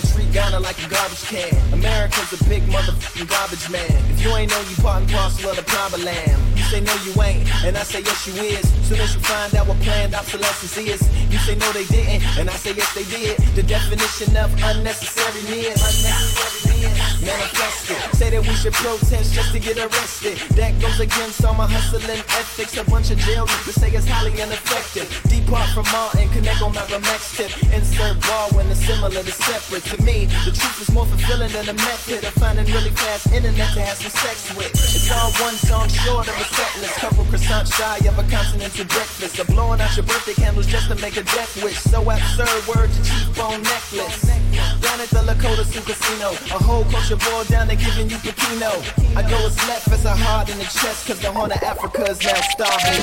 And 0.00 0.12
treat 0.12 0.32
Ghana 0.32 0.60
like 0.60 0.78
a 0.84 0.88
garbage 0.88 1.22
can. 1.24 1.52
America's 1.72 2.32
a 2.32 2.44
big 2.48 2.62
motherfucking 2.64 3.28
garbage 3.28 3.68
man. 3.70 3.90
If 4.10 4.24
you 4.24 4.30
ain't 4.36 4.50
know 4.50 4.60
you 4.68 4.76
part 4.76 5.02
and 5.02 5.10
parcel 5.10 5.50
of 5.50 5.56
the 5.56 5.62
problem 5.62 6.04
land. 6.04 6.38
You 6.56 6.62
say 6.64 6.80
no 6.80 6.94
you 7.04 7.12
ain't, 7.22 7.48
and 7.64 7.76
I 7.76 7.82
say 7.82 8.00
yes 8.00 8.26
you 8.26 8.34
is. 8.34 8.64
Soon 8.88 9.00
as 9.00 9.14
you 9.14 9.20
find 9.20 9.54
out 9.54 9.66
what 9.66 9.78
planned 9.80 10.14
obsolescence 10.14 10.76
is, 10.78 11.00
you 11.30 11.38
say 11.38 11.54
no 11.56 11.70
they 11.72 11.84
didn't, 11.86 12.22
and 12.38 12.48
I 12.48 12.54
say 12.54 12.72
yes 12.74 12.92
they 12.94 13.04
did. 13.04 13.38
The 13.54 13.62
definition 13.62 14.36
of 14.36 14.52
unnecessary 14.62 15.42
needs. 15.50 15.80
Unnecessary 15.80 16.39
Manifested. 17.20 18.00
Say 18.16 18.30
that 18.30 18.40
we 18.40 18.54
should 18.56 18.72
protest 18.72 19.34
just 19.34 19.52
to 19.52 19.60
get 19.60 19.76
arrested. 19.76 20.38
That 20.56 20.72
goes 20.80 21.00
against 21.00 21.44
all 21.44 21.54
my 21.54 21.68
hustling 21.68 22.08
ethics. 22.08 22.76
A 22.76 22.84
bunch 22.84 23.10
of 23.10 23.18
jail 23.18 23.46
niggas 23.46 23.76
say 23.78 23.90
it's 23.90 24.08
highly 24.08 24.32
ineffective. 24.40 25.04
Depart 25.28 25.68
from 25.76 25.84
Martin, 25.92 26.28
connect 26.30 26.62
on 26.62 26.72
Malcolm 26.72 27.04
X 27.04 27.36
tip. 27.36 27.52
Insert 27.72 28.16
ball 28.24 28.48
when 28.56 28.68
the 28.68 28.74
similar 28.74 29.22
to 29.22 29.32
separate. 29.32 29.84
To 29.92 29.96
me, 30.02 30.26
the 30.48 30.52
truth 30.52 30.80
is 30.80 30.90
more 30.92 31.04
fulfilling 31.06 31.52
than 31.52 31.66
the 31.66 31.76
method 31.76 32.24
of 32.24 32.32
finding 32.40 32.66
really 32.72 32.90
fast 32.90 33.32
internet 33.32 33.68
to 33.76 33.80
have 33.84 33.98
some 34.00 34.14
sex 34.16 34.56
with. 34.56 34.72
It's 34.72 35.10
all 35.12 35.30
one 35.44 35.56
song 35.60 35.88
short 35.88 36.28
of 36.28 36.36
a 36.40 36.46
set 36.56 36.72
list. 36.80 36.96
Couple 37.04 37.24
croissants 37.28 37.74
shy 37.76 38.00
of 38.08 38.16
a 38.16 38.24
continental 38.32 38.86
breakfast. 38.88 39.38
Or 39.38 39.44
blowing 39.44 39.80
out 39.80 39.92
your 39.96 40.06
birthday 40.06 40.34
candles 40.34 40.66
just 40.66 40.88
to 40.88 40.96
make 41.04 41.16
a 41.16 41.24
death 41.24 41.52
wish. 41.62 41.78
So 41.78 42.00
absurd, 42.00 42.60
word 42.66 42.88
to 42.88 43.00
cheekbone 43.04 43.62
necklace. 43.62 44.24
Down 44.80 45.00
at 45.00 45.10
the 45.12 45.22
Lakota 45.28 45.64
Sioux 45.64 45.84
Casino, 45.84 46.30
a 46.56 46.58
whole 46.62 46.84
culture 46.84 47.09
boiled 47.16 47.48
down 47.48 47.66
to 47.66 47.74
giving 47.74 48.08
you 48.08 48.16
Pekino. 48.18 48.70
I 49.16 49.28
go 49.28 49.36
as 49.44 49.56
left 49.66 49.88
as 49.88 50.04
a 50.04 50.14
heart 50.14 50.48
in 50.48 50.58
the 50.58 50.64
chest, 50.64 51.06
cause 51.08 51.18
the 51.18 51.32
horn 51.32 51.50
of 51.50 51.62
Africa 51.62 52.04
is 52.08 52.22
now 52.22 52.34
starving. 52.34 53.00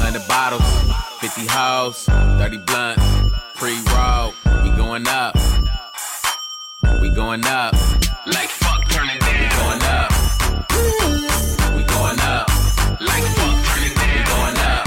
Hundred 0.00 0.26
bottles, 0.26 0.62
50 1.20 1.46
hoes, 1.46 2.08
We 7.08 7.14
going 7.14 7.46
up. 7.46 7.72
Like 8.26 8.50
fuck, 8.50 8.86
turn 8.90 9.08
it 9.08 9.18
down. 9.18 9.40
We 9.40 9.48
going 9.56 9.82
up. 9.82 10.12
We 11.74 11.82
going 11.84 12.20
up. 12.20 12.48
Like 13.00 13.24
fuck, 13.32 13.56
turn 13.64 13.84
it 13.88 13.94
down. 13.96 14.12
We 14.12 14.24
going 14.36 14.58
up. 14.68 14.84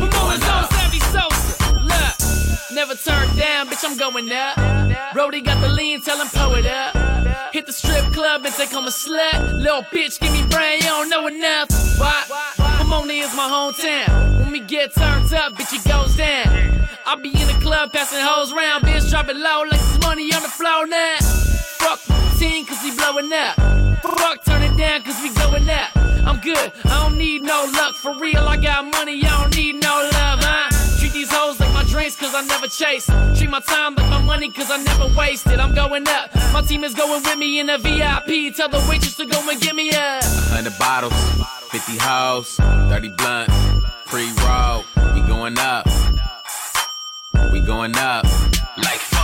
We 0.00 0.08
going 0.08 0.42
up. 0.44 0.72
Savvy 0.72 1.00
Sosa. 1.12 1.74
Look, 1.84 2.72
never 2.72 2.94
turn 2.94 3.36
down, 3.36 3.66
bitch, 3.66 3.84
I'm 3.84 3.98
going 3.98 4.32
up. 4.32 5.12
Brody 5.12 5.42
got 5.42 5.60
the 5.60 5.68
lean, 5.68 6.00
tell 6.00 6.18
him 6.18 6.28
pull 6.28 6.54
it 6.54 6.64
up. 6.64 6.96
Hit 7.52 7.66
the 7.66 7.72
strip 7.72 8.10
club 8.14 8.46
and 8.46 8.54
think 8.54 8.72
I'm 8.74 8.86
a 8.86 8.90
slut. 8.90 9.60
Little 9.60 9.82
bitch, 9.82 10.18
give 10.18 10.32
me 10.32 10.42
brain, 10.48 10.78
you 10.78 10.86
don't 10.86 11.10
know 11.10 11.26
enough. 11.26 11.68
Why? 11.98 12.24
Pomona 12.78 13.12
is 13.12 13.34
my 13.36 13.46
hometown. 13.46 14.38
When 14.40 14.52
we 14.52 14.60
get 14.60 14.94
turned 14.94 15.34
up, 15.34 15.52
bitch, 15.52 15.84
down. 15.84 15.85
I 17.08 17.14
be 17.14 17.28
in 17.28 17.46
the 17.46 17.58
club 17.62 17.92
passing 17.92 18.18
hoes 18.18 18.52
round, 18.52 18.82
bitch, 18.82 19.08
drop 19.10 19.28
it 19.28 19.36
low 19.36 19.62
like 19.70 19.78
it's 19.78 20.00
money 20.00 20.26
on 20.34 20.42
the 20.42 20.48
floor 20.48 20.88
now. 20.88 21.18
Fuck 21.78 22.02
the 22.02 22.36
team, 22.36 22.66
cause 22.66 22.82
we 22.82 22.90
blowing 22.96 23.32
up. 23.32 23.54
Fuck, 24.02 24.44
turn 24.44 24.62
it 24.62 24.76
down, 24.76 25.02
cause 25.04 25.14
we 25.22 25.32
going 25.34 25.70
up. 25.70 25.94
I'm 26.26 26.40
good, 26.40 26.72
I 26.84 27.06
don't 27.06 27.16
need 27.16 27.42
no 27.42 27.70
luck. 27.74 27.94
For 27.94 28.12
real, 28.18 28.42
I 28.48 28.56
got 28.56 28.86
money, 28.86 29.22
I 29.24 29.40
don't 29.40 29.56
need 29.56 29.74
no 29.74 30.10
love, 30.18 30.40
huh? 30.42 30.98
Treat 30.98 31.12
these 31.12 31.30
hoes 31.30 31.60
like 31.60 31.72
my 31.72 31.84
drinks, 31.84 32.16
cause 32.16 32.34
I 32.34 32.42
never 32.42 32.66
chase. 32.66 33.06
Treat 33.38 33.50
my 33.50 33.60
time 33.60 33.94
like 33.94 34.10
my 34.10 34.22
money, 34.22 34.50
cause 34.50 34.68
I 34.68 34.82
never 34.82 35.06
waste 35.16 35.46
it. 35.46 35.60
I'm 35.60 35.76
going 35.76 36.08
up. 36.08 36.34
My 36.52 36.62
team 36.62 36.82
is 36.82 36.94
going 36.94 37.22
with 37.22 37.38
me 37.38 37.60
in 37.60 37.70
a 37.70 37.78
VIP. 37.78 38.56
Tell 38.56 38.68
the 38.68 38.84
waitress 38.90 39.14
to 39.18 39.26
go 39.26 39.48
and 39.48 39.60
give 39.60 39.76
me 39.76 39.90
a. 39.90 40.18
Hundred 40.50 40.76
bottles, 40.76 41.14
50 41.70 41.98
hoes, 41.98 42.56
30 42.56 43.10
blunts, 43.10 43.54
pre-roll. 44.06 44.82
We 45.14 45.20
going 45.20 45.56
up. 45.56 45.86
Going 47.66 47.96
up. 47.96 48.24
Like 48.76 49.15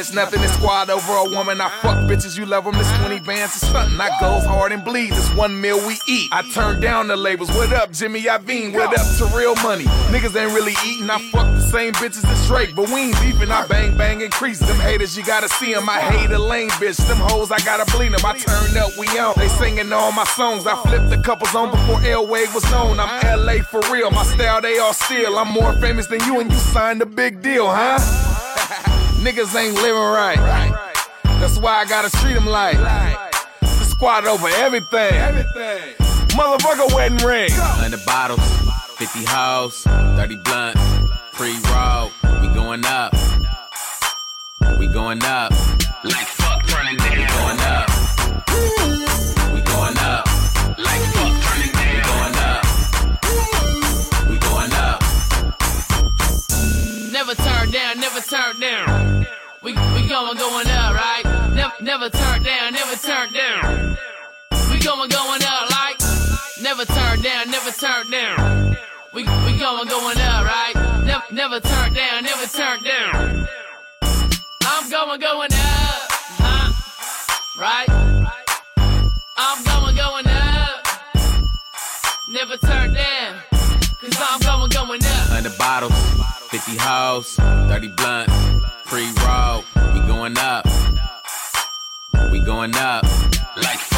as 0.00 0.14
nothing. 0.14 0.40
This 0.40 0.54
squad 0.54 0.88
over 0.88 1.12
a 1.12 1.24
woman. 1.36 1.60
I 1.60 1.68
fuck 1.82 1.98
bitches, 2.08 2.36
you 2.38 2.46
love 2.46 2.64
them. 2.64 2.74
This 2.74 2.90
20 2.98 3.20
bands 3.20 3.54
is 3.54 3.68
something. 3.68 4.00
I 4.00 4.08
goes 4.18 4.44
hard 4.44 4.72
and 4.72 4.82
bleed. 4.82 5.10
This 5.12 5.32
one 5.34 5.60
meal 5.60 5.76
we 5.86 5.96
eat. 6.08 6.28
I 6.32 6.42
turn 6.52 6.80
down 6.80 7.08
the 7.08 7.16
labels. 7.16 7.50
What 7.50 7.72
up, 7.72 7.92
Jimmy 7.92 8.22
Iovine? 8.22 8.72
What 8.72 8.98
up 8.98 9.06
to 9.18 9.36
real 9.36 9.54
money? 9.56 9.84
Niggas 10.10 10.34
ain't 10.40 10.54
really 10.54 10.74
eating. 10.86 11.10
I 11.10 11.18
fuck 11.30 11.46
the 11.54 11.60
same 11.60 11.92
bitches 11.94 12.24
as 12.24 12.46
Drake, 12.48 12.74
but 12.74 12.88
we 12.88 13.12
ain't 13.12 13.20
beefing. 13.20 13.50
I 13.50 13.66
bang 13.66 13.96
bang 13.96 14.22
increase. 14.22 14.58
Them 14.58 14.80
haters, 14.80 15.16
you 15.16 15.24
gotta 15.24 15.48
see 15.48 15.74
them. 15.74 15.88
I 15.88 16.00
hate 16.00 16.30
a 16.30 16.38
lame 16.38 16.70
bitch. 16.80 16.96
Them 17.06 17.18
hoes, 17.18 17.50
I 17.52 17.58
gotta 17.58 17.84
bleed 17.94 18.12
them. 18.12 18.24
I 18.24 18.38
turn 18.38 18.76
up, 18.78 18.90
we 18.98 19.06
on. 19.18 19.34
They 19.36 19.48
singing 19.48 19.92
all 19.92 20.12
my 20.12 20.24
songs. 20.24 20.66
I 20.66 20.80
flipped 20.82 21.12
a 21.12 21.20
couples 21.20 21.54
on 21.54 21.70
before 21.70 22.00
L-Wave 22.02 22.54
was 22.54 22.64
known. 22.70 22.98
I'm 22.98 23.10
LA 23.44 23.62
for 23.62 23.80
real. 23.92 24.10
My 24.10 24.24
style, 24.24 24.62
they 24.62 24.78
all 24.78 24.94
steal. 24.94 25.36
I'm 25.38 25.52
more 25.52 25.74
famous 25.74 26.06
than 26.06 26.20
you, 26.24 26.40
and 26.40 26.50
you 26.50 26.58
signed 26.58 27.02
a 27.02 27.06
big 27.06 27.42
deal, 27.42 27.66
huh? 27.68 28.96
Niggas 29.20 29.54
ain't 29.54 29.74
living 29.74 30.00
right. 30.00 30.38
That's 31.40 31.58
why 31.58 31.74
I 31.80 31.84
gotta 31.84 32.10
treat 32.18 32.32
them 32.34 32.46
like 32.46 32.78
the 32.78 33.84
squad 33.84 34.24
over 34.24 34.48
everything. 34.48 35.12
Motherfucker 36.30 36.94
wedding 36.94 37.18
ring. 37.26 37.50
Hundred 37.52 38.04
bottles, 38.06 38.40
50 38.96 39.24
hoes, 39.26 39.82
30 39.82 40.36
blunts, 40.36 40.80
pre-roll. 41.32 42.10
We 42.40 42.48
going 42.54 42.84
up. 42.86 43.12
We 44.78 44.86
going 44.86 45.22
up. 45.22 45.52
Like 46.02 46.26
fuck, 46.26 46.66
turn 46.66 46.86
it 46.88 46.98
down. 46.98 47.18
We 47.18 47.26
going 47.26 47.60
up. 47.60 47.90
We 49.52 49.60
going 49.60 49.98
up. 49.98 50.26
Like 50.78 51.04
fuck, 51.12 51.34
turn 51.44 51.60
down. 51.76 51.92
We 51.92 52.00
going 52.08 52.36
up. 52.40 52.64
We 54.30 54.36
going 54.38 54.72
up. 54.72 55.02
Never 57.12 57.34
turn 57.34 57.70
down, 57.70 57.79
never 58.20 58.36
turn 58.36 58.60
down. 58.60 59.26
We 59.62 59.72
we 59.72 60.08
going 60.08 60.36
going 60.36 60.66
up, 60.66 60.94
right? 60.94 61.22
Never 61.54 61.72
never 61.80 62.10
turn 62.10 62.42
down, 62.42 62.72
never 62.72 62.96
turn 62.96 63.32
down. 63.32 63.96
We 64.70 64.78
going 64.80 65.10
going 65.10 65.42
up, 65.42 65.70
like 65.70 66.00
never 66.62 66.84
turn 66.84 67.22
down, 67.22 67.50
never 67.50 67.70
turn 67.70 68.10
down. 68.10 68.76
We 69.14 69.22
we 69.22 69.58
going 69.58 69.88
going 69.88 70.18
up, 70.18 70.44
right? 70.44 71.02
Never 71.04 71.24
never 71.32 71.60
turn 71.60 71.94
down, 71.94 72.24
never 72.24 72.46
turn 72.46 72.82
down. 72.82 73.48
I'm 74.64 74.90
going 74.90 75.20
going 75.20 75.52
up, 75.52 76.10
huh? 76.40 77.60
Right? 77.60 77.88
I'm 79.36 79.64
going 79.64 79.96
going 79.96 80.26
up. 80.26 80.86
Never 82.28 82.56
turn 82.58 82.94
down, 82.94 83.40
cause 84.00 84.16
I'm 84.20 84.39
100 85.40 85.56
bottles, 85.56 85.92
50 86.50 86.76
hoes, 86.76 87.36
30 87.36 87.88
blunts, 87.96 88.34
pre 88.84 89.10
roll. 89.24 89.64
We 89.94 90.06
going 90.06 90.36
up. 90.36 90.66
We 92.30 92.40
going 92.40 92.76
up. 92.76 93.04
Like 93.56 93.89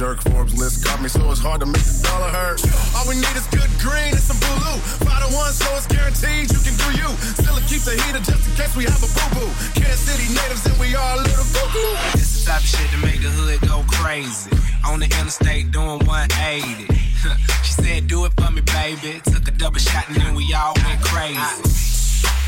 jerk. 0.00 0.22
Forbes 0.32 0.56
list 0.56 0.82
caught 0.82 1.02
me, 1.02 1.12
so 1.12 1.20
it's 1.30 1.44
hard 1.44 1.60
to 1.60 1.68
make 1.68 1.84
the 1.84 2.00
dollar 2.08 2.32
hurt. 2.32 2.64
All 2.96 3.04
we 3.04 3.20
need 3.20 3.36
is 3.36 3.44
good 3.52 3.68
green 3.76 4.16
and 4.16 4.24
some 4.24 4.40
blue. 4.40 4.80
Five 5.04 5.20
to 5.20 5.28
one, 5.36 5.52
so 5.52 5.68
it's 5.76 5.84
guaranteed 5.84 6.48
you 6.48 6.56
can 6.64 6.72
do 6.72 6.88
you. 6.96 7.08
Still 7.36 7.60
keep 7.68 7.84
the 7.84 8.00
heater 8.00 8.24
just 8.24 8.48
in 8.48 8.52
case 8.56 8.72
we 8.72 8.88
have 8.88 8.96
a 9.04 9.10
boo 9.12 9.28
boo. 9.36 9.50
Kansas 9.76 10.00
City 10.08 10.32
natives 10.32 10.64
and 10.64 10.72
we 10.80 10.96
are 10.96 11.12
a 11.12 11.20
little 11.20 11.44
boo 11.52 11.68
boo. 11.76 11.92
This 12.16 12.32
is 12.32 12.48
type 12.48 12.64
of 12.64 12.72
shit 12.72 12.88
to 12.96 13.00
make 13.04 13.20
the 13.20 13.28
hood 13.28 13.60
go 13.68 13.84
crazy. 14.00 14.48
On 14.88 15.04
the 15.04 15.08
interstate 15.20 15.68
doing 15.68 16.00
180. 16.08 16.88
she 17.60 17.72
said, 17.76 18.08
Do 18.08 18.24
it 18.24 18.32
for 18.40 18.48
me, 18.48 18.64
baby. 18.72 19.20
Took 19.28 19.52
a 19.52 19.52
double 19.52 19.84
shot 19.84 20.08
and 20.08 20.16
then 20.16 20.32
we 20.32 20.48
all 20.56 20.72
went 20.80 21.04
crazy. 21.04 21.60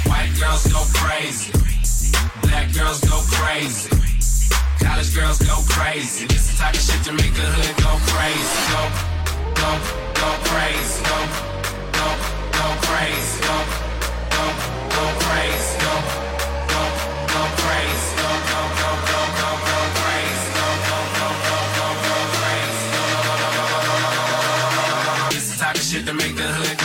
White 0.08 0.32
girls 0.40 0.64
go 0.72 0.80
crazy. 0.96 1.52
Black 2.48 2.72
girls 2.72 3.04
go 3.04 3.20
crazy. 3.28 4.11
College 4.82 5.14
girls 5.14 5.38
go 5.38 5.56
crazy. 5.68 6.26
This 6.26 6.50
the 6.50 6.56
type 6.58 6.74
of 6.74 6.80
shit 6.80 7.02
to 7.04 7.12
make 7.12 7.34
the 7.34 7.46
hood 7.46 7.76
go 7.82 7.92
crazy. 8.10 8.60
Go, 8.72 8.82
go, 9.54 9.70
go 10.18 10.28
crazy. 10.50 11.02
Go, 11.06 11.18
go, 11.98 12.08
go 12.58 12.66
crazy. 12.86 13.40
Go, 13.46 13.56
go, 14.34 14.44
go 14.96 15.04
crazy. 15.22 15.78
Go, 15.82 15.94
go, 16.72 16.82
go 17.30 17.42
crazy. 17.62 18.10
Go, 18.18 18.30
go, 18.50 18.60
go, 18.80 18.90
go, 19.10 19.20
go, 19.38 19.50
go 19.70 19.78
crazy. 20.02 20.50
Go, 20.58 20.66
go, 20.88 20.98
go, 21.18 21.28
go, 21.46 21.58
go, 21.78 21.86
go 22.06 22.16
crazy. 22.38 22.90
This 25.30 25.46
the 25.52 25.56
type 25.62 25.76
of 25.76 25.82
shit 25.82 26.04
to 26.06 26.14
make 26.14 26.34
the 26.36 26.48
hood. 26.48 26.81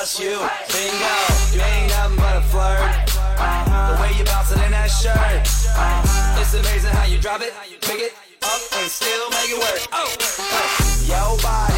plus 0.00 0.18
you. 0.18 0.38
Bingo, 0.72 1.14
you 1.52 1.60
ain't 1.60 1.90
nothing 1.90 2.16
but 2.16 2.36
a 2.36 2.40
flirt. 2.48 2.80
Uh-huh. 2.80 3.94
The 3.94 4.02
way 4.02 4.12
you 4.16 4.24
bounce 4.24 4.50
it 4.50 4.60
in 4.64 4.70
that 4.72 4.88
shirt. 4.88 5.14
Uh-huh. 5.14 6.40
It's 6.40 6.54
amazing 6.54 6.92
how 6.92 7.04
you 7.04 7.20
drop 7.20 7.42
it, 7.42 7.52
pick 7.82 8.00
it 8.00 8.14
up, 8.42 8.60
and 8.80 8.90
still 8.90 9.28
make 9.30 9.50
it 9.50 9.58
work. 9.58 9.88
Oh, 9.92 10.08
uh. 10.40 11.36
yo, 11.36 11.36
bye. 11.42 11.69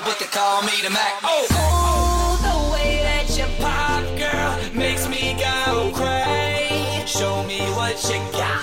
trouble, 0.00 0.12
but 0.12 0.18
they 0.18 0.26
call 0.26 0.62
me 0.62 0.72
the 0.82 0.90
Mac. 0.90 1.20
Oh, 1.22 1.46
Ooh, 1.50 2.42
the 2.42 2.72
way 2.72 3.00
that 3.02 3.36
you 3.36 3.44
pop, 3.58 4.04
girl, 4.18 4.78
makes 4.78 5.08
me 5.08 5.36
go 5.38 5.90
crazy. 5.94 7.06
Show 7.06 7.42
me 7.44 7.60
what 7.72 8.02
you 8.08 8.20
got. 8.32 8.59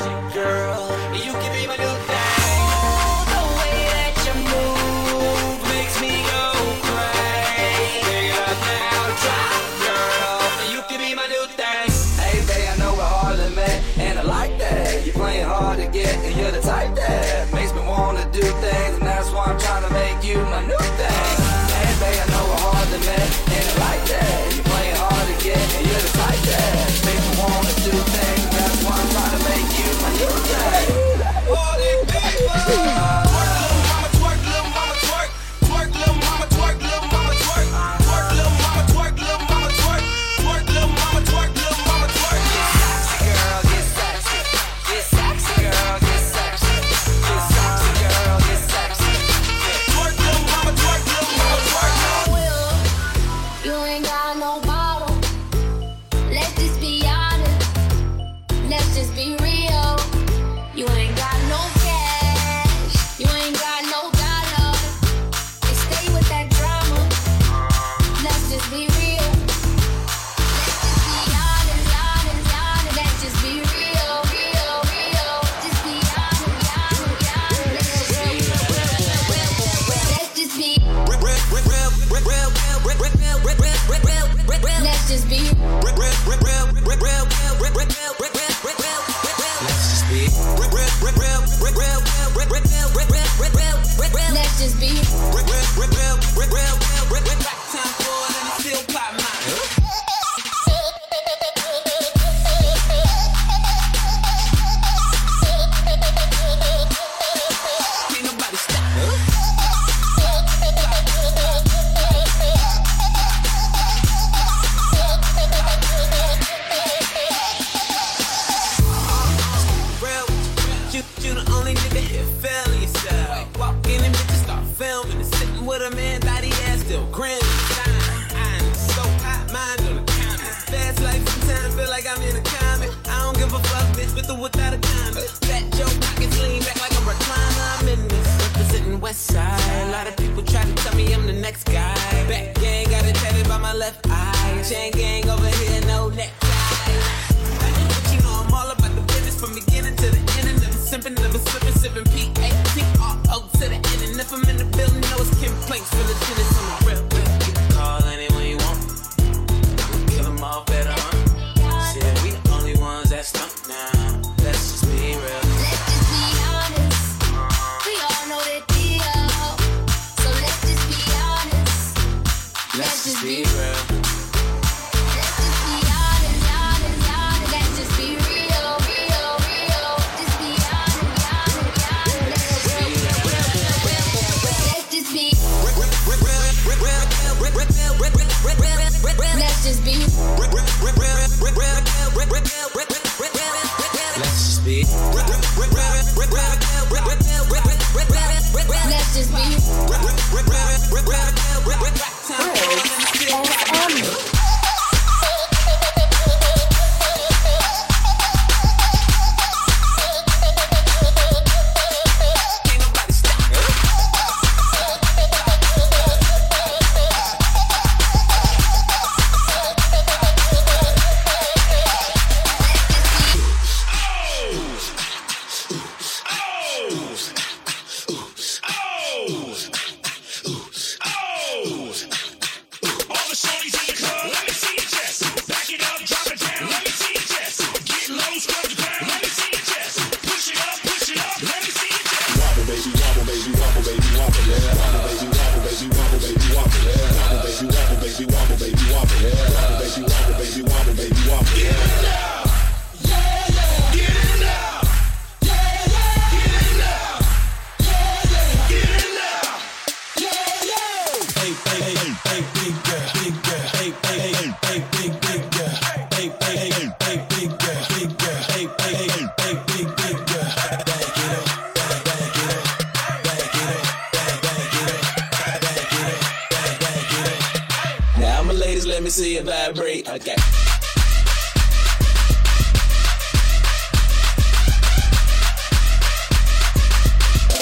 me 279.08 279.12
see 279.12 279.38
it 279.38 279.46
vibrate. 279.46 280.10
Okay. 280.10 280.36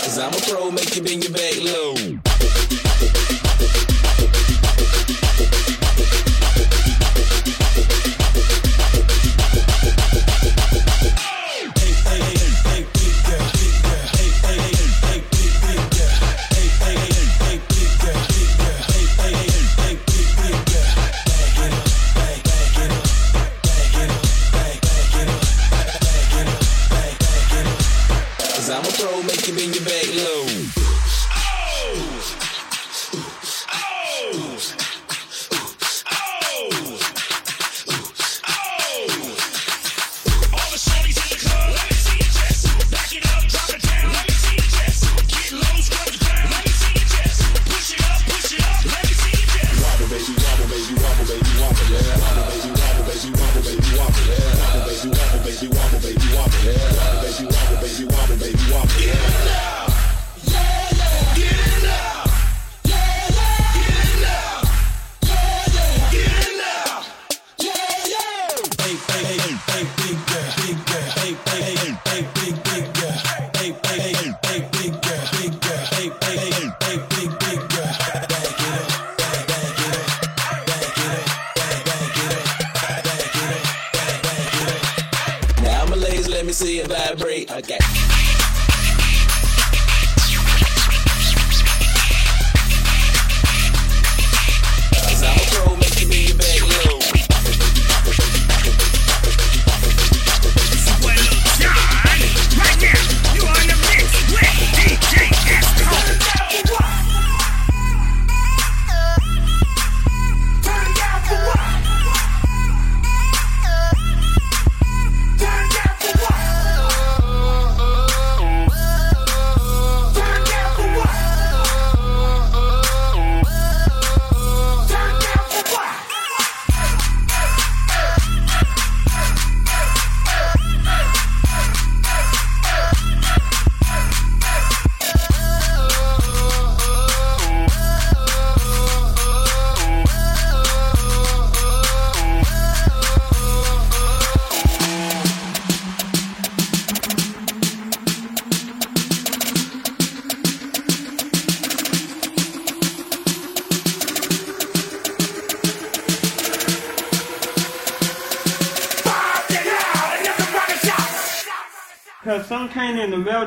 Cause 0.02 0.18
I'm 0.18 0.34
a 0.34 0.42
pro, 0.48 0.72
make 0.72 0.96
you 0.96 1.04
bend 1.04 1.24
your 1.24 1.34
back 1.34 1.62
low. 1.62 2.26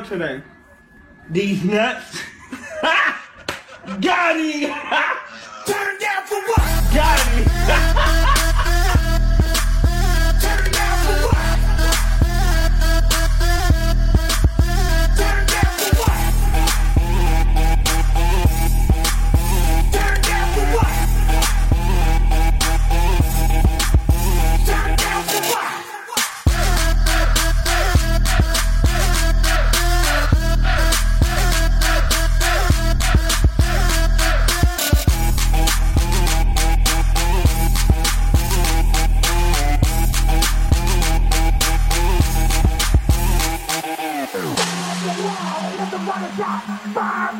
today. 0.09 0.41
These 1.29 1.63
nuts 1.63 2.08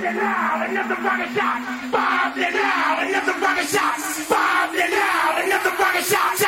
you 0.09 0.21
now, 0.21 0.65
another 0.65 0.95
rocket 1.03 1.29
shot. 1.35 1.91
Five 1.91 2.37
you 2.37 2.51
now, 2.51 2.99
another 2.99 3.33
rocket 3.39 3.67
shot. 3.67 3.99
Five 3.99 4.73
you 4.73 4.89
now, 4.89 5.43
another 5.43 5.69
rocket 5.77 6.05
shot. 6.05 6.38